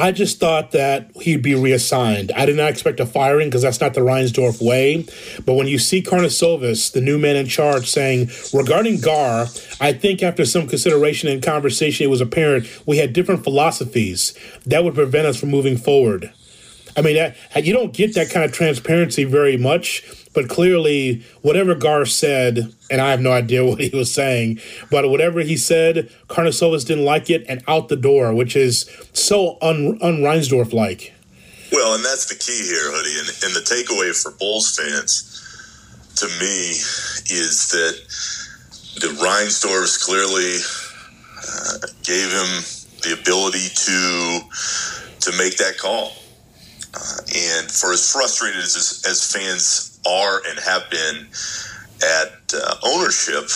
[0.00, 2.30] I just thought that he'd be reassigned.
[2.36, 5.04] I did not expect a firing because that's not the Reinsdorf way.
[5.44, 9.46] But when you see Karnisovas, the new man in charge, saying, regarding Gar,
[9.80, 14.84] I think after some consideration and conversation, it was apparent we had different philosophies that
[14.84, 16.32] would prevent us from moving forward.
[16.96, 20.02] I mean, that, you don't get that kind of transparency very much,
[20.34, 25.08] but clearly, whatever Gar said, and I have no idea what he was saying, but
[25.10, 29.98] whatever he said, Karnisovas didn't like it and out the door, which is so un,
[30.00, 31.12] un Reinsdorf like.
[31.70, 33.18] Well, and that's the key here, Hoodie.
[33.18, 35.44] And, and the takeaway for Bulls fans,
[36.16, 36.70] to me,
[37.30, 37.94] is that
[39.00, 40.58] the Reinsdorfs clearly
[41.38, 42.64] uh, gave him
[43.02, 44.40] the ability to
[45.20, 46.12] to make that call.
[47.34, 51.26] And for as frustrated as, as fans are and have been
[52.02, 53.48] at uh, ownership,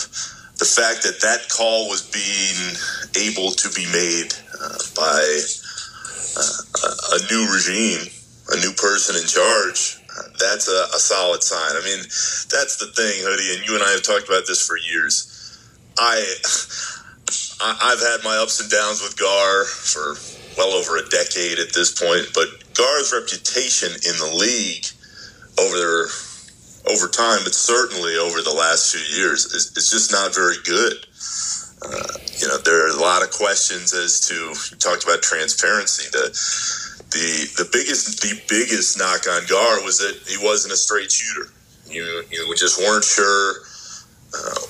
[0.59, 2.77] the fact that that call was being
[3.19, 4.31] able to be made
[4.63, 5.19] uh, by
[6.39, 8.07] uh, a new regime,
[8.53, 11.73] a new person in charge, uh, that's a, a, solid sign.
[11.73, 11.99] I mean,
[12.53, 15.59] that's the thing, Hoodie, and you and I have talked about this for years.
[15.99, 16.23] I
[17.63, 20.17] I've had my ups and downs with Gar for
[20.57, 24.87] well over a decade at this point, but Gar's reputation in the league
[25.59, 26.09] over
[26.91, 31.07] over time, but certainly over the last few years, is, just not very good.
[31.85, 36.09] Uh, you know, there are a lot of questions as to you talked about transparency.
[36.11, 36.31] The
[37.11, 41.51] the the biggest the biggest knock on Gar was that he wasn't a straight shooter.
[41.89, 43.63] You you just weren't sure
[44.35, 44.61] uh,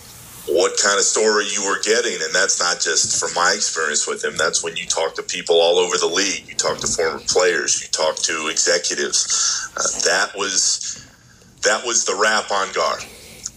[0.48, 2.20] what kind of story you were getting.
[2.22, 4.36] And that's not just from my experience with him.
[4.36, 6.48] That's when you talk to people all over the league.
[6.48, 7.80] You talk to former players.
[7.82, 9.70] You talk to executives.
[9.76, 10.98] Uh, that was
[11.62, 12.98] that was the rap on Gar.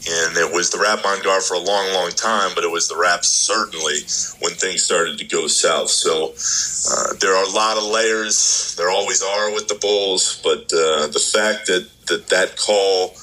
[0.07, 2.87] And it was the rap on Gar for a long, long time, but it was
[2.87, 4.05] the rap certainly
[4.39, 5.89] when things started to go south.
[5.89, 8.75] So uh, there are a lot of layers.
[8.77, 13.15] There always are with the Bulls, but uh, the fact that that, that call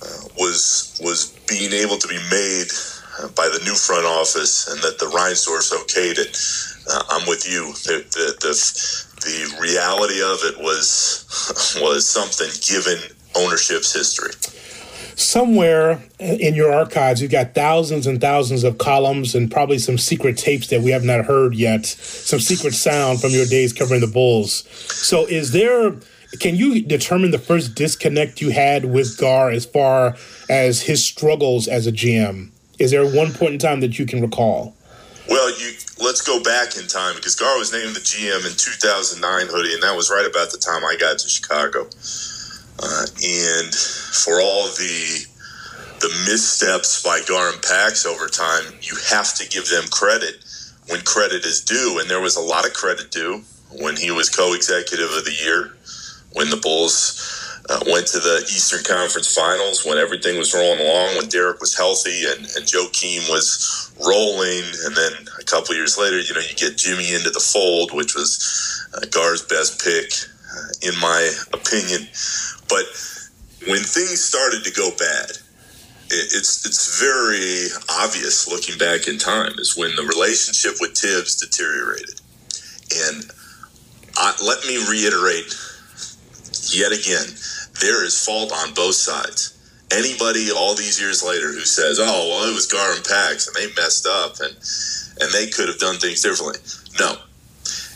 [0.00, 2.70] uh, was was being able to be made
[3.34, 6.36] by the new front office and that the Reinsdorfs okayed it.
[6.90, 7.72] Uh, I'm with you.
[7.84, 8.54] The, the, the,
[9.24, 12.98] the reality of it was was something given
[13.36, 14.32] ownership's history
[15.18, 20.38] somewhere in your archives, you've got thousands and thousands of columns and probably some secret
[20.38, 24.06] tapes that we have not heard yet, some secret sound from your days covering the
[24.06, 24.64] Bulls.
[24.88, 25.96] So, is there,
[26.40, 30.16] can you determine the first disconnect you had with Gar as far
[30.48, 32.50] as his struggles as a GM?
[32.78, 34.74] Is there one point in time that you can recall?
[35.28, 39.46] Well, you let's go back in time because Gar was named the GM in 2009,
[39.48, 41.90] hoodie, and that was right about the time I got to Chicago.
[42.80, 45.26] Uh, and for all the
[46.00, 50.36] the missteps by Gar and Pax over time, you have to give them credit
[50.88, 51.98] when credit is due.
[52.00, 53.42] And there was a lot of credit due
[53.80, 55.76] when he was co-executive of the year,
[56.32, 61.16] when the Bulls uh, went to the Eastern Conference Finals, when everything was rolling along,
[61.16, 66.18] when Derek was healthy and, and Joakim was rolling, and then a couple years later,
[66.18, 70.12] you know, you get Jimmy into the fold, which was uh, Gar's best pick,
[70.56, 72.08] uh, in my opinion.
[72.68, 72.84] But
[73.66, 75.30] when things started to go bad,
[76.10, 77.68] it's it's very
[78.00, 82.20] obvious looking back in time is when the relationship with Tibbs deteriorated.
[82.96, 83.30] And
[84.16, 85.54] I, let me reiterate
[86.72, 87.26] yet again,
[87.80, 89.54] there is fault on both sides.
[89.90, 93.56] Anybody all these years later who says, "Oh, well, it was Gar and Pax and
[93.56, 94.54] they messed up and
[95.20, 96.60] and they could have done things differently,"
[97.00, 97.16] no,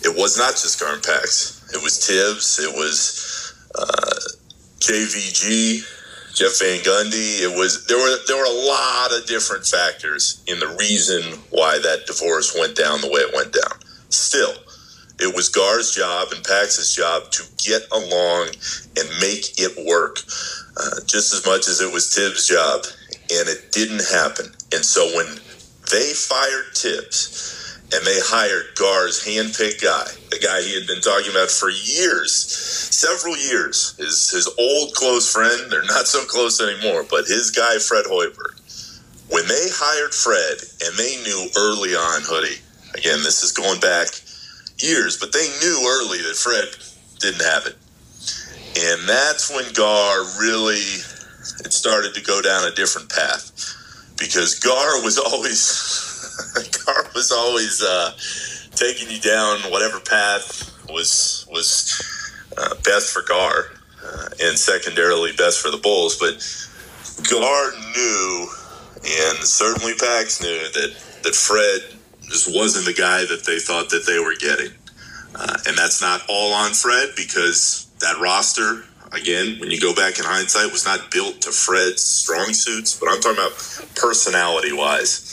[0.05, 1.63] it was not just Gar and Pax.
[1.75, 2.59] It was Tibbs.
[2.59, 4.21] It was uh,
[4.81, 5.85] JVG,
[6.35, 7.41] Jeff Van Gundy.
[7.43, 11.79] It was there were there were a lot of different factors in the reason why
[11.79, 13.79] that divorce went down the way it went down.
[14.09, 14.55] Still,
[15.21, 18.49] it was Gar's job and Pax's job to get along
[18.97, 20.19] and make it work,
[20.77, 22.85] uh, just as much as it was Tibbs' job,
[23.31, 24.47] and it didn't happen.
[24.73, 25.27] And so when
[25.91, 31.31] they fired Tibbs and they hired Gar's handpicked guy, the guy he had been talking
[31.31, 33.95] about for years, several years.
[33.99, 38.59] His his old close friend, they're not so close anymore, but his guy Fred Hoiberg.
[39.29, 42.61] When they hired Fred, and they knew early on, Hoodie,
[42.95, 44.09] again, this is going back
[44.83, 46.69] years, but they knew early that Fred
[47.21, 47.77] didn't have it.
[48.75, 50.81] And that's when Gar really
[51.65, 53.51] it started to go down a different path
[54.19, 55.93] because Gar was always
[56.87, 58.13] Gar was always uh,
[58.75, 62.01] taking you down whatever path was was
[62.57, 63.71] uh, best for Gar,
[64.05, 66.19] uh, and secondarily best for the Bulls.
[66.19, 66.41] But
[67.29, 68.49] Gar knew,
[68.97, 71.99] and certainly Pax knew that that Fred
[72.33, 74.73] just wasn't the guy that they thought that they were getting,
[75.37, 78.85] uh, and that's not all on Fred because that roster.
[79.13, 83.11] Again, when you go back in hindsight, was not built to Fred's strong suits, but
[83.11, 83.53] I'm talking about
[83.95, 85.33] personality wise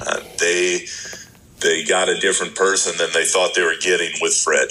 [0.00, 0.86] uh, they
[1.60, 4.68] they got a different person than they thought they were getting with Fred.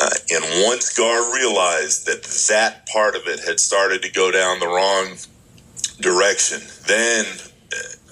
[0.00, 4.60] Uh, and once Gar realized that that part of it had started to go down
[4.60, 5.16] the wrong
[6.00, 7.26] direction, then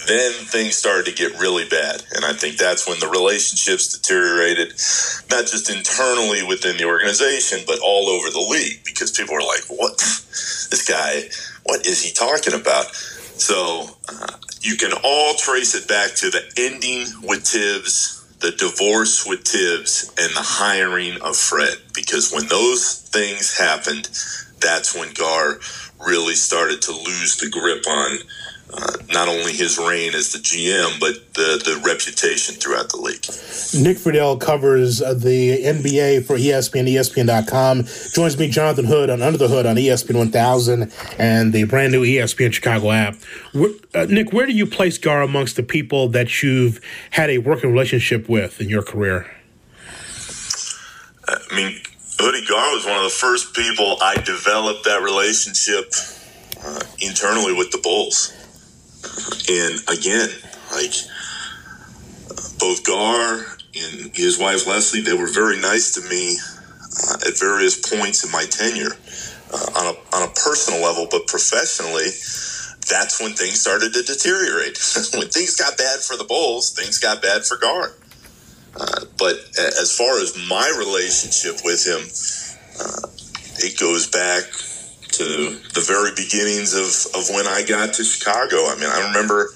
[0.07, 2.03] then things started to get really bad.
[2.15, 4.73] And I think that's when the relationships deteriorated,
[5.31, 9.65] not just internally within the organization, but all over the league, because people were like,
[9.69, 9.99] what?
[9.99, 11.29] This guy,
[11.65, 12.87] what is he talking about?
[12.95, 19.27] So uh, you can all trace it back to the ending with Tibbs, the divorce
[19.27, 21.77] with Tibbs, and the hiring of Fred.
[21.95, 24.09] Because when those things happened,
[24.61, 25.59] that's when Gar
[26.07, 28.19] really started to lose the grip on
[28.73, 33.25] uh, not only his reign as the GM, but the, the reputation throughout the league.
[33.75, 37.85] Nick Friedell covers uh, the NBA for ESPN, ESPN.com.
[38.13, 42.05] Joins me, Jonathan Hood, on Under the Hood on ESPN 1000 and the brand new
[42.05, 43.17] ESPN Chicago app.
[43.53, 46.81] Where, uh, Nick, where do you place Gar amongst the people that you've
[47.11, 49.31] had a working relationship with in your career?
[51.29, 51.81] I mean,
[52.19, 55.93] Hoodie Gar was one of the first people I developed that relationship
[56.63, 58.33] uh, internally with the Bulls.
[59.49, 60.29] And again,
[60.73, 60.95] like
[62.59, 66.39] both Gar and his wife Leslie, they were very nice to me
[67.03, 68.97] uh, at various points in my tenure
[69.53, 72.11] uh, on, a, on a personal level, but professionally,
[72.89, 74.79] that's when things started to deteriorate.
[75.15, 77.93] when things got bad for the Bulls, things got bad for Gar.
[78.77, 82.01] Uh, but as far as my relationship with him,
[82.79, 83.09] uh,
[83.59, 84.45] it goes back
[85.21, 88.57] to the very beginnings of, of when I got to Chicago.
[88.73, 89.53] I mean, I remember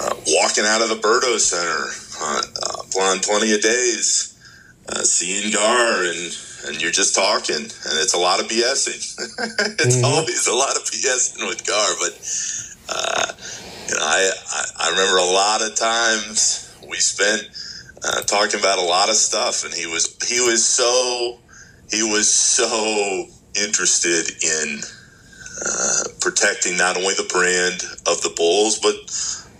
[0.00, 1.92] uh, walking out of the Berto Center
[2.24, 4.32] uh, on plenty of days,
[4.88, 6.32] uh, seeing Gar, and
[6.66, 8.96] and you're just talking, and it's a lot of BSing.
[9.78, 10.04] it's mm-hmm.
[10.04, 12.16] always a lot of BSing with Gar, but
[12.88, 13.32] uh,
[13.88, 17.44] you know, I, I, I I remember a lot of times we spent
[18.02, 21.38] uh, talking about a lot of stuff, and he was he was so
[21.90, 23.28] he was so
[23.62, 24.80] interested in
[25.64, 28.94] uh, protecting not only the brand of the Bulls, but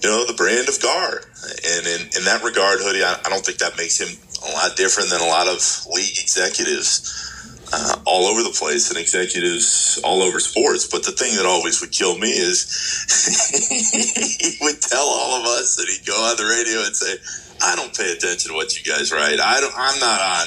[0.03, 1.23] you know the brand of Gar.
[1.67, 4.11] And in, in that regard, Hoodie, I, I don't think that makes him
[4.47, 5.59] a lot different than a lot of
[5.93, 7.25] league executives.
[7.71, 10.89] Uh, all over the place and executives all over sports.
[10.89, 12.65] But the thing that always would kill me is
[14.41, 17.21] he would tell all of us that he'd go on the radio and say,
[17.63, 19.41] I don't pay attention to what you guys write.
[19.41, 20.47] I don't, I'm not on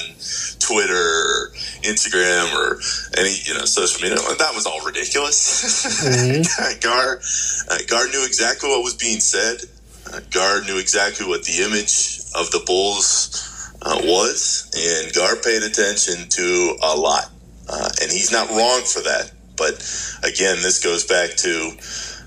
[0.58, 1.52] Twitter or
[1.82, 2.80] Instagram or
[3.18, 4.16] any you know social media.
[4.38, 6.04] That was all ridiculous.
[6.04, 6.80] Mm-hmm.
[6.80, 7.20] Gar,
[7.70, 9.60] uh, Gar knew exactly what was being said.
[10.12, 15.62] Uh, Gar knew exactly what the image of the Bulls uh, was, and Gar paid
[15.62, 17.30] attention to a lot.
[17.68, 19.32] Uh, and he's not wrong for that.
[19.56, 19.74] But
[20.24, 21.70] again, this goes back to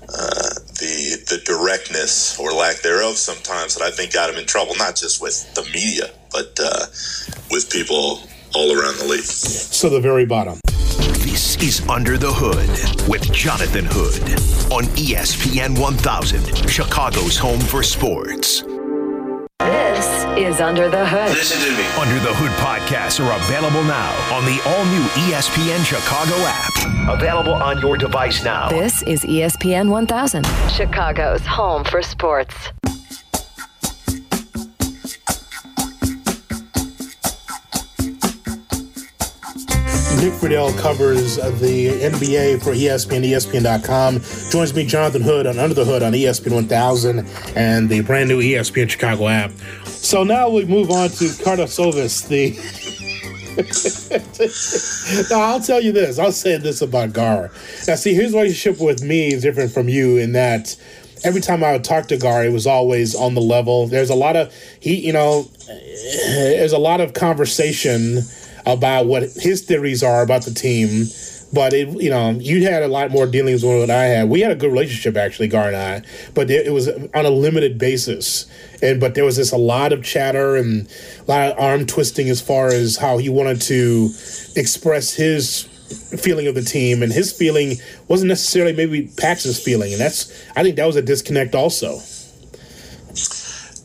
[0.08, 4.74] uh, the the directness or lack thereof sometimes that I think got him in trouble,
[4.76, 6.86] not just with the media, but uh,
[7.50, 8.20] with people
[8.54, 9.24] all around the league.
[9.24, 10.60] So the very bottom.
[11.24, 14.22] This is Under the Hood with Jonathan Hood
[14.72, 18.62] on ESPN 1000, Chicago's home for sports.
[20.36, 21.30] This is Under the Hood.
[21.30, 21.86] Listen to me.
[21.98, 27.18] Under the Hood podcasts are available now on the all new ESPN Chicago app.
[27.18, 28.68] Available on your device now.
[28.68, 32.54] This is ESPN 1000, Chicago's home for sports.
[40.20, 44.20] Nick Friedell covers the NBA for ESPN, ESPN.com.
[44.50, 47.26] Joins me, Jonathan Hood, on Under the Hood on ESPN 1000
[47.56, 49.52] and the brand new ESPN Chicago app.
[50.06, 52.54] So now we move on to Karnisovas, the.
[55.30, 56.20] now, I'll tell you this.
[56.20, 57.50] I'll say this about Gar.
[57.88, 60.76] Now, see, his relationship with me is different from you in that
[61.24, 63.88] every time I would talk to Gar, it was always on the level.
[63.88, 68.20] There's a lot of he, you know, there's a lot of conversation
[68.64, 71.06] about what his theories are about the team.
[71.56, 74.28] But it, you know, you had a lot more dealings with what I had.
[74.28, 76.02] We had a good relationship actually, Gar and I,
[76.34, 78.44] but it was on a limited basis.
[78.82, 80.86] And but there was just a lot of chatter and
[81.26, 84.10] a lot of arm twisting as far as how he wanted to
[84.54, 85.62] express his
[86.20, 87.76] feeling of the team, and his feeling
[88.06, 92.00] wasn't necessarily maybe Pax's feeling, and that's I think that was a disconnect also.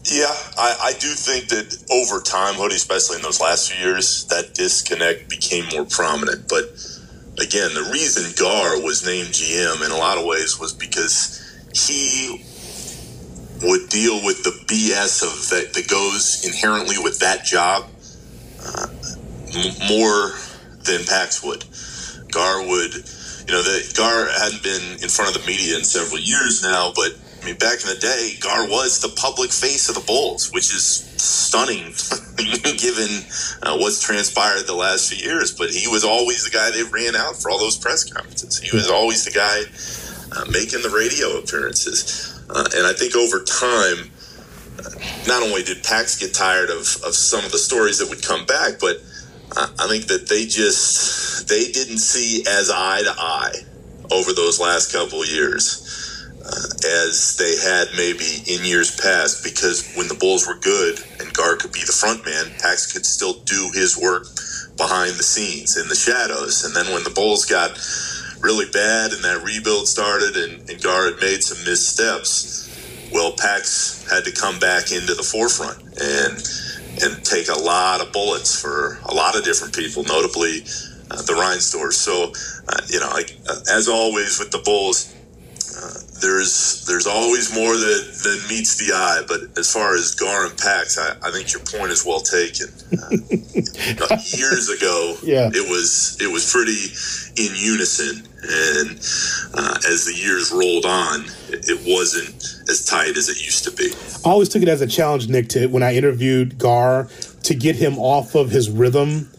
[0.04, 4.26] Yeah, I, I do think that over time, Hoodie, especially in those last few years,
[4.26, 6.50] that disconnect became more prominent.
[6.50, 6.66] But
[7.40, 11.40] again, the reason Gar was named GM in a lot of ways was because
[11.74, 12.46] he
[13.64, 17.86] would deal with the BS of that, that goes inherently with that job
[18.66, 18.88] uh,
[19.54, 20.34] m- more
[20.84, 21.64] than Pax would.
[22.32, 26.20] Gar would, you know, the, Gar hadn't been in front of the media in several
[26.20, 29.96] years now, but I mean, back in the day, Gar was the public face of
[29.96, 31.94] the Bulls, which is stunning
[32.78, 33.24] given
[33.64, 35.52] uh, what's transpired the last few years.
[35.56, 38.60] But he was always the guy they ran out for all those press conferences.
[38.60, 39.62] He was always the guy
[40.36, 42.40] uh, making the radio appearances.
[42.50, 44.12] Uh, and I think over time,
[44.80, 44.90] uh,
[45.28, 48.46] not only did Pax get tired of, of some of the stories that would come
[48.46, 48.98] back, but
[49.54, 53.54] I think that they just they didn't see as eye to eye
[54.10, 55.91] over those last couple years
[56.46, 61.56] as they had maybe in years past because when the Bulls were good and Gar
[61.56, 64.26] could be the front man, Pax could still do his work
[64.78, 66.66] behind the scenes in the shadows.
[66.66, 67.78] And then when the Bulls got
[68.42, 72.70] really bad and that rebuild started and, and Gar had made some missteps,
[73.14, 76.42] well, Pax had to come back into the forefront and
[77.04, 80.62] and take a lot of bullets for a lot of different people, notably
[81.10, 81.94] uh, the Reinsdorf.
[81.94, 82.34] So,
[82.68, 85.16] uh, you know, uh, as always with the Bulls,
[86.22, 89.24] there's there's always more that than meets the eye.
[89.28, 92.68] But as far as Gar and Pax, I, I think your point is well taken.
[92.92, 93.10] Uh,
[94.26, 95.50] years ago, yeah.
[95.54, 96.94] it was it was pretty
[97.42, 98.92] in unison, and
[99.54, 102.36] uh, as the years rolled on, it, it, wasn't
[102.70, 103.92] as tight as it used to be.
[104.26, 107.08] I always took it as a challenge, Nick, to when I interviewed Gar
[107.44, 109.32] to get him off of his rhythm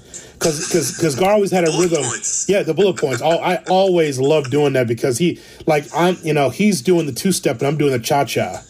[0.42, 2.04] because because Gar always had a bullet rhythm.
[2.04, 2.48] Points.
[2.48, 3.22] Yeah, the bullet points.
[3.22, 7.32] I always love doing that because he like I'm you know he's doing the two
[7.32, 8.62] step and I'm doing the cha cha,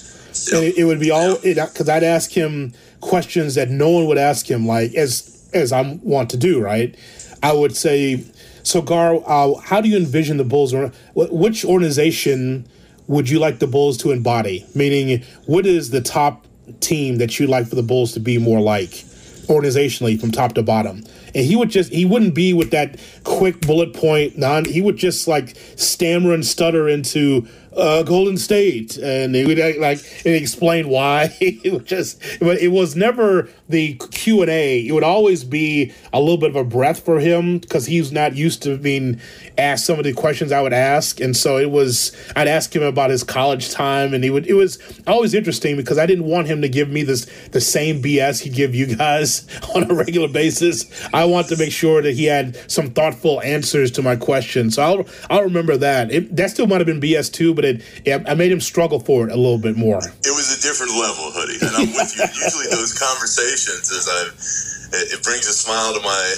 [0.53, 4.19] and it, it, would be all because I'd ask him questions that no one would
[4.19, 6.95] ask him like as as I want to do right.
[7.43, 8.25] I would say,
[8.63, 10.73] so Gar, uh, how do you envision the Bulls?
[10.73, 12.69] Or which organization
[13.09, 14.65] would you like the Bulls to embody?
[14.75, 16.47] Meaning, what is the top
[16.81, 19.05] team that you'd like for the Bulls to be more like
[19.53, 21.05] organizationally from top to bottom?
[21.35, 24.97] and he would just he wouldn't be with that quick bullet point non he would
[24.97, 27.47] just like stammer and stutter into
[27.77, 31.35] uh, Golden State, and he would like and explain why.
[31.41, 34.87] it was just, but it was never the Q and A.
[34.87, 38.37] It would always be a little bit of a breath for him because he's not
[38.37, 39.21] used to being
[39.59, 42.13] asked some of the questions I would ask, and so it was.
[42.37, 44.47] I'd ask him about his college time, and he would.
[44.47, 48.03] It was always interesting because I didn't want him to give me this the same
[48.03, 50.87] BS he give you guys on a regular basis.
[51.13, 54.77] I want to make sure that he had some thoughtful answers to my questions.
[54.77, 56.13] So I'll I'll remember that.
[56.13, 59.01] It, that still might have been BS too, but it, it I made him struggle
[59.01, 60.01] for it a little bit more.
[60.63, 62.23] Different level, hoodie, and I'm with you.
[62.23, 64.31] Usually those conversations, as I,
[64.97, 66.35] it, it brings a smile to my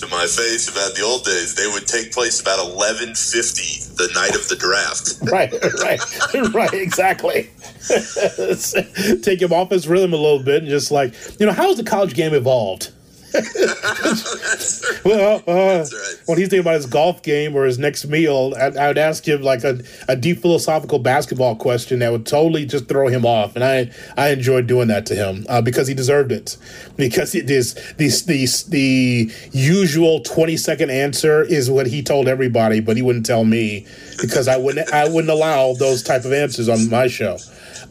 [0.00, 1.54] to my face about the old days.
[1.54, 5.18] They would take place about eleven fifty the night of the draft.
[5.30, 7.50] right, right, right, exactly.
[9.22, 11.76] Take him off his rhythm a little bit and just like, you know, how has
[11.76, 12.92] the college game evolved?
[15.04, 15.86] well, uh, right.
[16.26, 19.26] when he's thinking about his golf game or his next meal, I, I would ask
[19.26, 23.54] him like a, a deep philosophical basketball question that would totally just throw him off,
[23.56, 26.56] and I I enjoyed doing that to him uh, because he deserved it.
[26.96, 32.80] Because it is the the the usual twenty second answer is what he told everybody,
[32.80, 33.86] but he wouldn't tell me
[34.20, 37.38] because I wouldn't I wouldn't allow those type of answers on my show.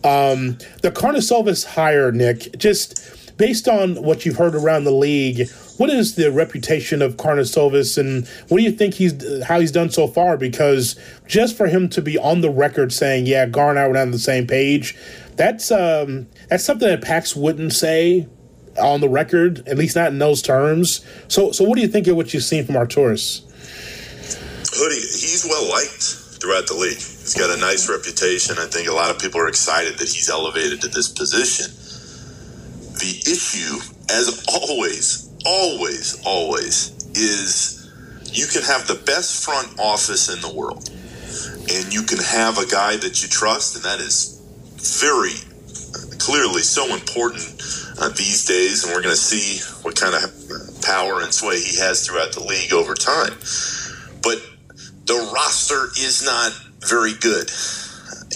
[0.04, 5.90] Um, the Karnisovas hire, Nick, just based on what you've heard around the league, what
[5.90, 10.08] is the reputation of Karnisovas, and what do you think he's how he's done so
[10.08, 10.38] far?
[10.38, 13.98] Because just for him to be on the record saying, "Yeah, Gar and I were
[13.98, 14.96] on the same page,"
[15.36, 18.28] that's um, that's something that Pax wouldn't say
[18.80, 21.06] on the record, at least not in those terms.
[21.28, 23.42] So, so what do you think of what you've seen from Arturas?
[24.74, 26.04] Hoodie, he's well liked
[26.42, 26.98] throughout the league.
[26.98, 28.58] He's got a nice reputation.
[28.60, 31.72] I think a lot of people are excited that he's elevated to this position.
[33.00, 33.76] The issue,
[34.10, 37.92] as always, always, always, is
[38.24, 40.90] you can have the best front office in the world,
[41.72, 44.42] and you can have a guy that you trust, and that is
[45.00, 45.36] very
[46.20, 47.44] clearly so important
[48.00, 48.84] uh, these days.
[48.84, 52.44] And we're going to see what kind of power and sway he has throughout the
[52.44, 53.34] league over time.
[54.24, 54.40] But
[55.06, 56.52] the roster is not
[56.88, 57.50] very good,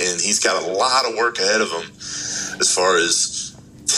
[0.04, 1.90] and he's got a lot of work ahead of him
[2.60, 3.39] as far as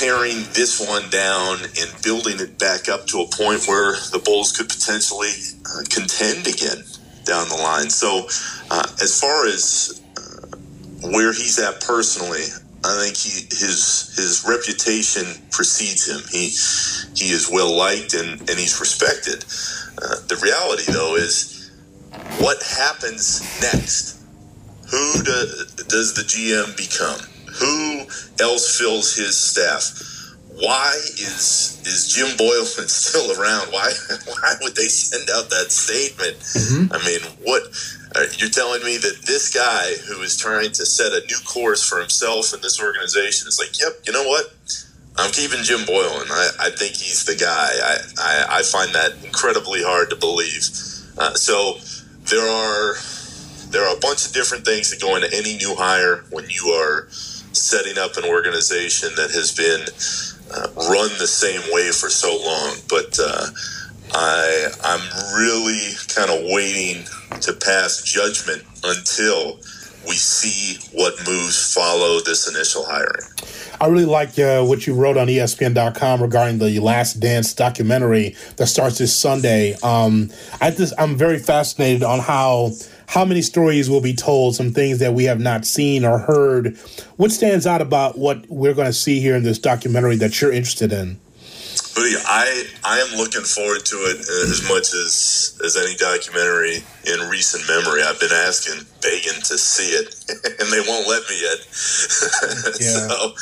[0.01, 4.51] tearing this one down and building it back up to a point where the Bulls
[4.51, 5.29] could potentially
[5.63, 6.83] uh, contend again
[7.23, 7.87] down the line.
[7.91, 8.25] So,
[8.71, 10.57] uh, as far as uh,
[11.13, 12.49] where he's at personally,
[12.83, 16.21] I think he his his reputation precedes him.
[16.31, 16.49] He
[17.15, 19.45] he is well liked and, and he's respected.
[20.01, 21.69] Uh, the reality, though, is
[22.39, 24.19] what happens next.
[24.89, 25.31] Who do,
[25.87, 27.30] does the GM become?
[27.59, 28.05] Who
[28.39, 30.07] else fills his staff?
[30.55, 33.71] Why is is Jim Boylen still around?
[33.71, 33.91] Why
[34.25, 36.37] why would they send out that statement?
[36.39, 36.93] Mm-hmm.
[36.93, 37.63] I mean, what
[38.15, 41.87] uh, you're telling me that this guy who is trying to set a new course
[41.87, 44.53] for himself and this organization is like, yep, you know what?
[45.17, 46.27] I'm keeping Jim Boylen.
[46.29, 47.47] I, I think he's the guy.
[47.51, 50.67] I, I, I find that incredibly hard to believe.
[51.17, 51.77] Uh, so
[52.29, 52.95] there are
[53.71, 56.67] there are a bunch of different things that go into any new hire when you
[56.67, 57.07] are
[57.53, 59.81] setting up an organization that has been
[60.53, 62.75] uh, run the same way for so long.
[62.89, 63.47] But uh,
[64.13, 67.05] I, I'm really kind of waiting
[67.41, 69.59] to pass judgment until
[70.07, 73.27] we see what moves follow this initial hiring.
[73.79, 78.67] I really like uh, what you wrote on ESPN.com regarding the Last Dance documentary that
[78.67, 79.75] starts this Sunday.
[79.81, 80.29] Um,
[80.59, 82.71] I just I'm very fascinated on how
[83.11, 86.77] how many stories will be told, some things that we have not seen or heard.
[87.17, 90.53] What stands out about what we're going to see here in this documentary that you're
[90.53, 91.19] interested in?
[91.93, 97.29] Buddy, I I am looking forward to it as much as as any documentary in
[97.29, 98.01] recent memory.
[98.01, 100.15] I've been asking, begging to see it,
[100.61, 101.59] and they won't let me yet.
[102.79, 103.07] yeah.
[103.07, 103.33] so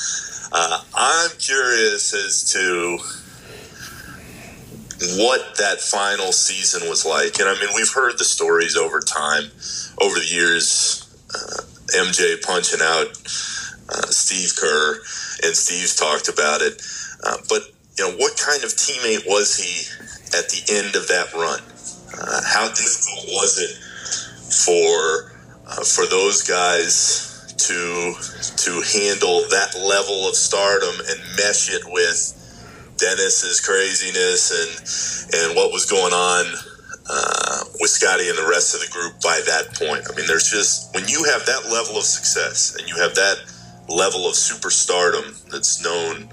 [0.51, 2.97] uh, I'm curious as to
[5.17, 7.39] what that final season was like.
[7.39, 9.43] And I mean, we've heard the stories over time,
[10.01, 11.05] over the years.
[11.33, 13.07] Uh, MJ punching out
[13.89, 14.95] uh, Steve Kerr,
[15.43, 16.81] and Steve's talked about it.
[17.23, 17.63] Uh, but
[17.97, 19.87] you know, what kind of teammate was he
[20.37, 21.59] at the end of that run?
[22.13, 23.75] Uh, how difficult was it
[24.49, 25.31] for
[25.67, 28.13] uh, for those guys to
[28.57, 32.35] to handle that level of stardom and mesh it with
[32.99, 36.45] Dennis's craziness and and what was going on
[37.09, 40.05] uh, with Scotty and the rest of the group by that point.
[40.11, 43.37] I mean, there's just when you have that level of success and you have that
[43.89, 46.29] level of superstardom that's known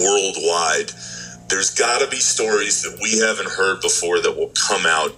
[0.00, 0.90] worldwide,
[1.48, 5.12] there's got to be stories that we haven't heard before that will come out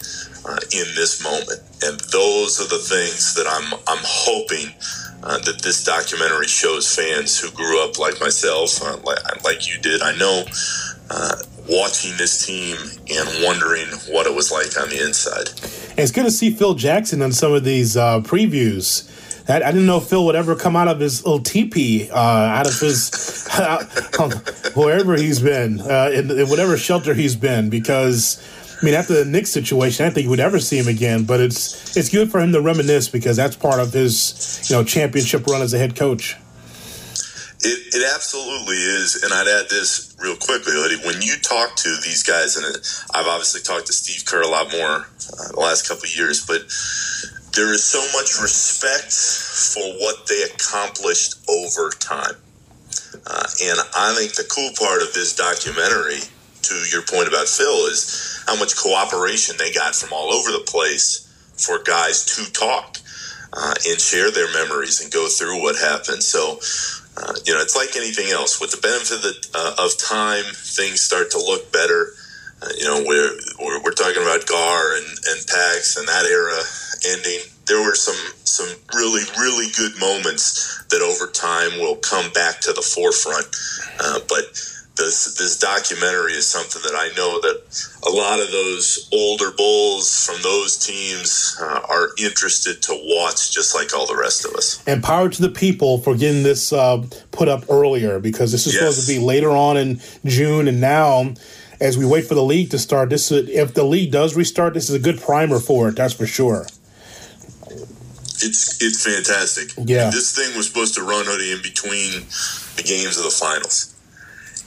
[0.46, 1.60] uh, in this moment.
[1.82, 4.74] and those are the things that I'm I'm hoping
[5.24, 9.80] uh, that this documentary shows fans who grew up like myself, uh, like, like, you
[9.80, 10.02] did.
[10.02, 10.44] I know.
[11.10, 11.36] Uh,
[11.68, 12.76] watching this team
[13.10, 15.48] and wondering what it was like on the inside.
[15.98, 19.10] It's good to see Phil Jackson on some of these uh, previews.
[19.48, 22.66] I, I, didn't know Phil would ever come out of his little teepee, uh, out
[22.66, 23.48] of his
[24.74, 28.42] wherever he's been, uh, in, in, whatever shelter he's been, because.
[28.84, 31.24] I mean, after the Knicks situation, I don't think you would ever see him again.
[31.24, 34.84] But it's it's good for him to reminisce because that's part of his you know
[34.84, 36.36] championship run as a head coach.
[37.62, 40.96] It, it absolutely is, and I'd add this real quickly, Liddy.
[40.96, 42.66] When you talk to these guys, and
[43.14, 46.44] I've obviously talked to Steve Kerr a lot more uh, the last couple of years,
[46.44, 46.60] but
[47.56, 52.36] there is so much respect for what they accomplished over time.
[53.26, 56.20] Uh, and I think the cool part of this documentary,
[56.68, 60.64] to your point about Phil, is how much cooperation they got from all over the
[60.66, 61.24] place
[61.56, 62.98] for guys to talk
[63.52, 66.22] uh, and share their memories and go through what happened.
[66.22, 66.58] So,
[67.16, 68.60] uh, you know, it's like anything else.
[68.60, 72.14] With the benefit of, the, uh, of time, things start to look better.
[72.62, 76.58] Uh, you know, we're, we're, we're talking about Gar and, and Pax and that era
[77.06, 77.40] ending.
[77.66, 82.72] There were some some really really good moments that over time will come back to
[82.72, 83.46] the forefront.
[83.98, 84.44] Uh, but
[84.96, 87.62] this this documentary is something that I know that
[88.06, 93.74] a lot of those older bulls from those teams uh, are interested to watch, just
[93.74, 94.82] like all the rest of us.
[94.86, 98.74] And power to the people for getting this uh, put up earlier because this is
[98.74, 98.82] yes.
[98.82, 101.34] supposed to be later on in June, and now
[101.80, 104.74] as we wait for the league to start, this is, if the league does restart,
[104.74, 105.96] this is a good primer for it.
[105.96, 106.66] That's for sure
[108.44, 109.72] it's it's fantastic.
[109.86, 112.26] Yeah, this thing was supposed to run hoodie in between
[112.76, 113.93] the games of the finals,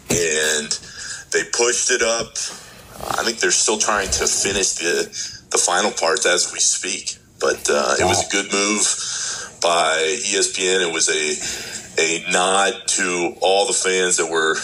[0.10, 0.72] and
[1.32, 2.38] they pushed it up.
[3.20, 5.08] I think they're still trying to finish the
[5.52, 7.18] the final parts as we speak.
[7.40, 7.96] But uh, wow.
[8.00, 10.88] it was a good move by ESPN.
[10.88, 14.56] It was a a nod to all the fans that were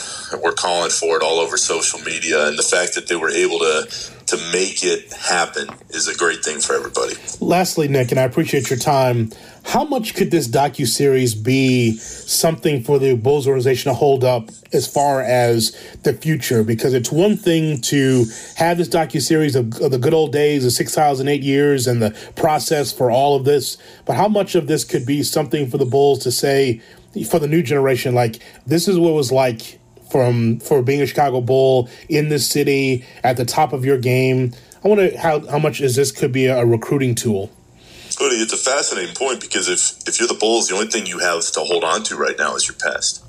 [0.43, 3.59] were calling for it all over social media, and the fact that they were able
[3.59, 3.87] to
[4.27, 7.15] to make it happen is a great thing for everybody.
[7.39, 9.31] Lastly, Nick, and I appreciate your time.
[9.65, 14.49] How much could this docu series be something for the Bulls organization to hold up
[14.71, 15.71] as far as
[16.03, 16.63] the future?
[16.63, 20.63] Because it's one thing to have this docu series of, of the good old days,
[20.63, 23.77] the six thousand eight years, and the process for all of this.
[24.05, 26.81] But how much of this could be something for the Bulls to say
[27.27, 29.79] for the new generation, like this is what it was like
[30.11, 34.53] from for being a Chicago Bull in this city at the top of your game.
[34.83, 37.49] I wonder how how much is this could be a, recruiting tool.
[38.31, 41.45] It's a fascinating point because if if you're the Bulls, the only thing you have
[41.51, 43.23] to hold on to right now is your past.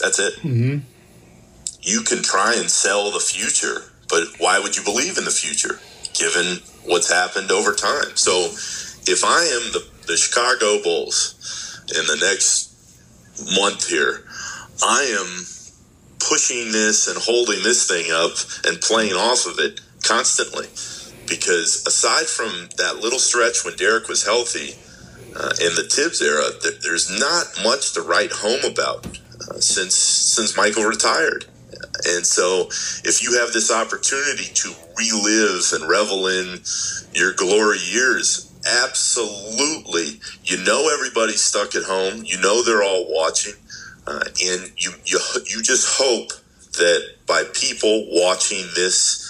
[0.00, 0.34] That's it.
[0.36, 0.78] Mm-hmm.
[1.82, 5.80] You can try and sell the future, but why would you believe in the future
[6.14, 8.16] given what's happened over time?
[8.16, 8.50] So,
[9.06, 12.72] if I am the the Chicago Bulls in the next
[13.54, 14.24] month here,
[14.82, 15.46] I am
[16.18, 18.32] pushing this and holding this thing up
[18.66, 20.66] and playing off of it constantly.
[21.28, 24.74] Because aside from that little stretch when Derek was healthy
[25.34, 29.94] uh, in the Tibbs era, th- there's not much to write home about uh, since
[29.94, 31.46] since Michael retired.
[32.06, 32.68] And so,
[33.04, 36.60] if you have this opportunity to relive and revel in
[37.12, 38.52] your glory years,
[38.82, 42.22] absolutely, you know everybody's stuck at home.
[42.24, 43.54] You know they're all watching
[44.06, 46.30] uh, and you, you you just hope
[46.74, 49.25] that by people watching this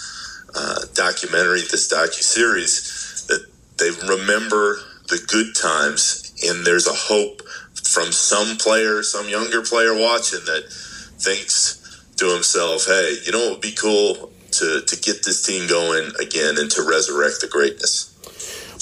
[0.55, 3.45] uh, documentary, this docu series, that
[3.77, 4.79] they remember
[5.09, 7.41] the good times, and there's a hope
[7.83, 10.65] from some player, some younger player watching that
[11.19, 15.67] thinks to himself, "Hey, you know what would be cool to to get this team
[15.67, 18.11] going again and to resurrect the greatness."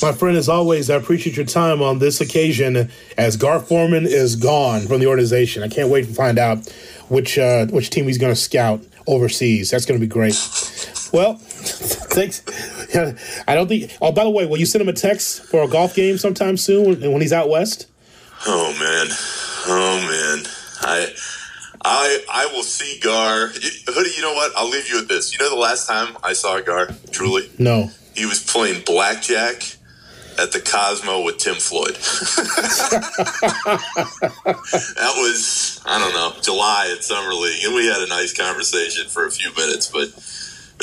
[0.02, 4.36] My friend, as always, I appreciate your time on this occasion as Gar Forman is
[4.36, 5.64] gone from the organization.
[5.64, 6.68] I can't wait to find out
[7.08, 9.72] which uh, which team he's going to scout overseas.
[9.72, 10.36] That's going to be great.
[11.14, 12.42] Well, thanks.
[13.48, 13.92] I don't think.
[14.02, 16.58] Oh, by the way, will you send him a text for a golf game sometime
[16.58, 17.88] soon when, when he's out west?
[18.46, 19.08] Oh man,
[19.68, 20.46] oh man,
[20.82, 21.14] I.
[21.88, 23.50] I I will see Gar.
[23.50, 24.52] Hoodie, you know what?
[24.56, 25.32] I'll leave you with this.
[25.32, 27.52] You know the last time I saw Gar, truly?
[27.60, 27.92] No.
[28.16, 29.62] He was playing blackjack
[30.38, 31.96] at the Cosmo with Tim Floyd.
[34.96, 37.64] that was, I don't know, July at Summer League.
[37.64, 39.88] And we had a nice conversation for a few minutes.
[39.88, 40.10] But,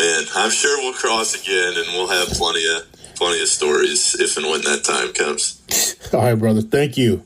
[0.03, 4.36] man, I'm sure we'll cross again and we'll have plenty of, plenty of stories if
[4.36, 5.62] and when that time comes.
[6.12, 6.61] All right, brother.
[6.61, 7.22] Thank you.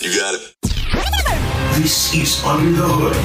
[0.00, 0.54] You got it.
[1.80, 3.16] This is Under the Hood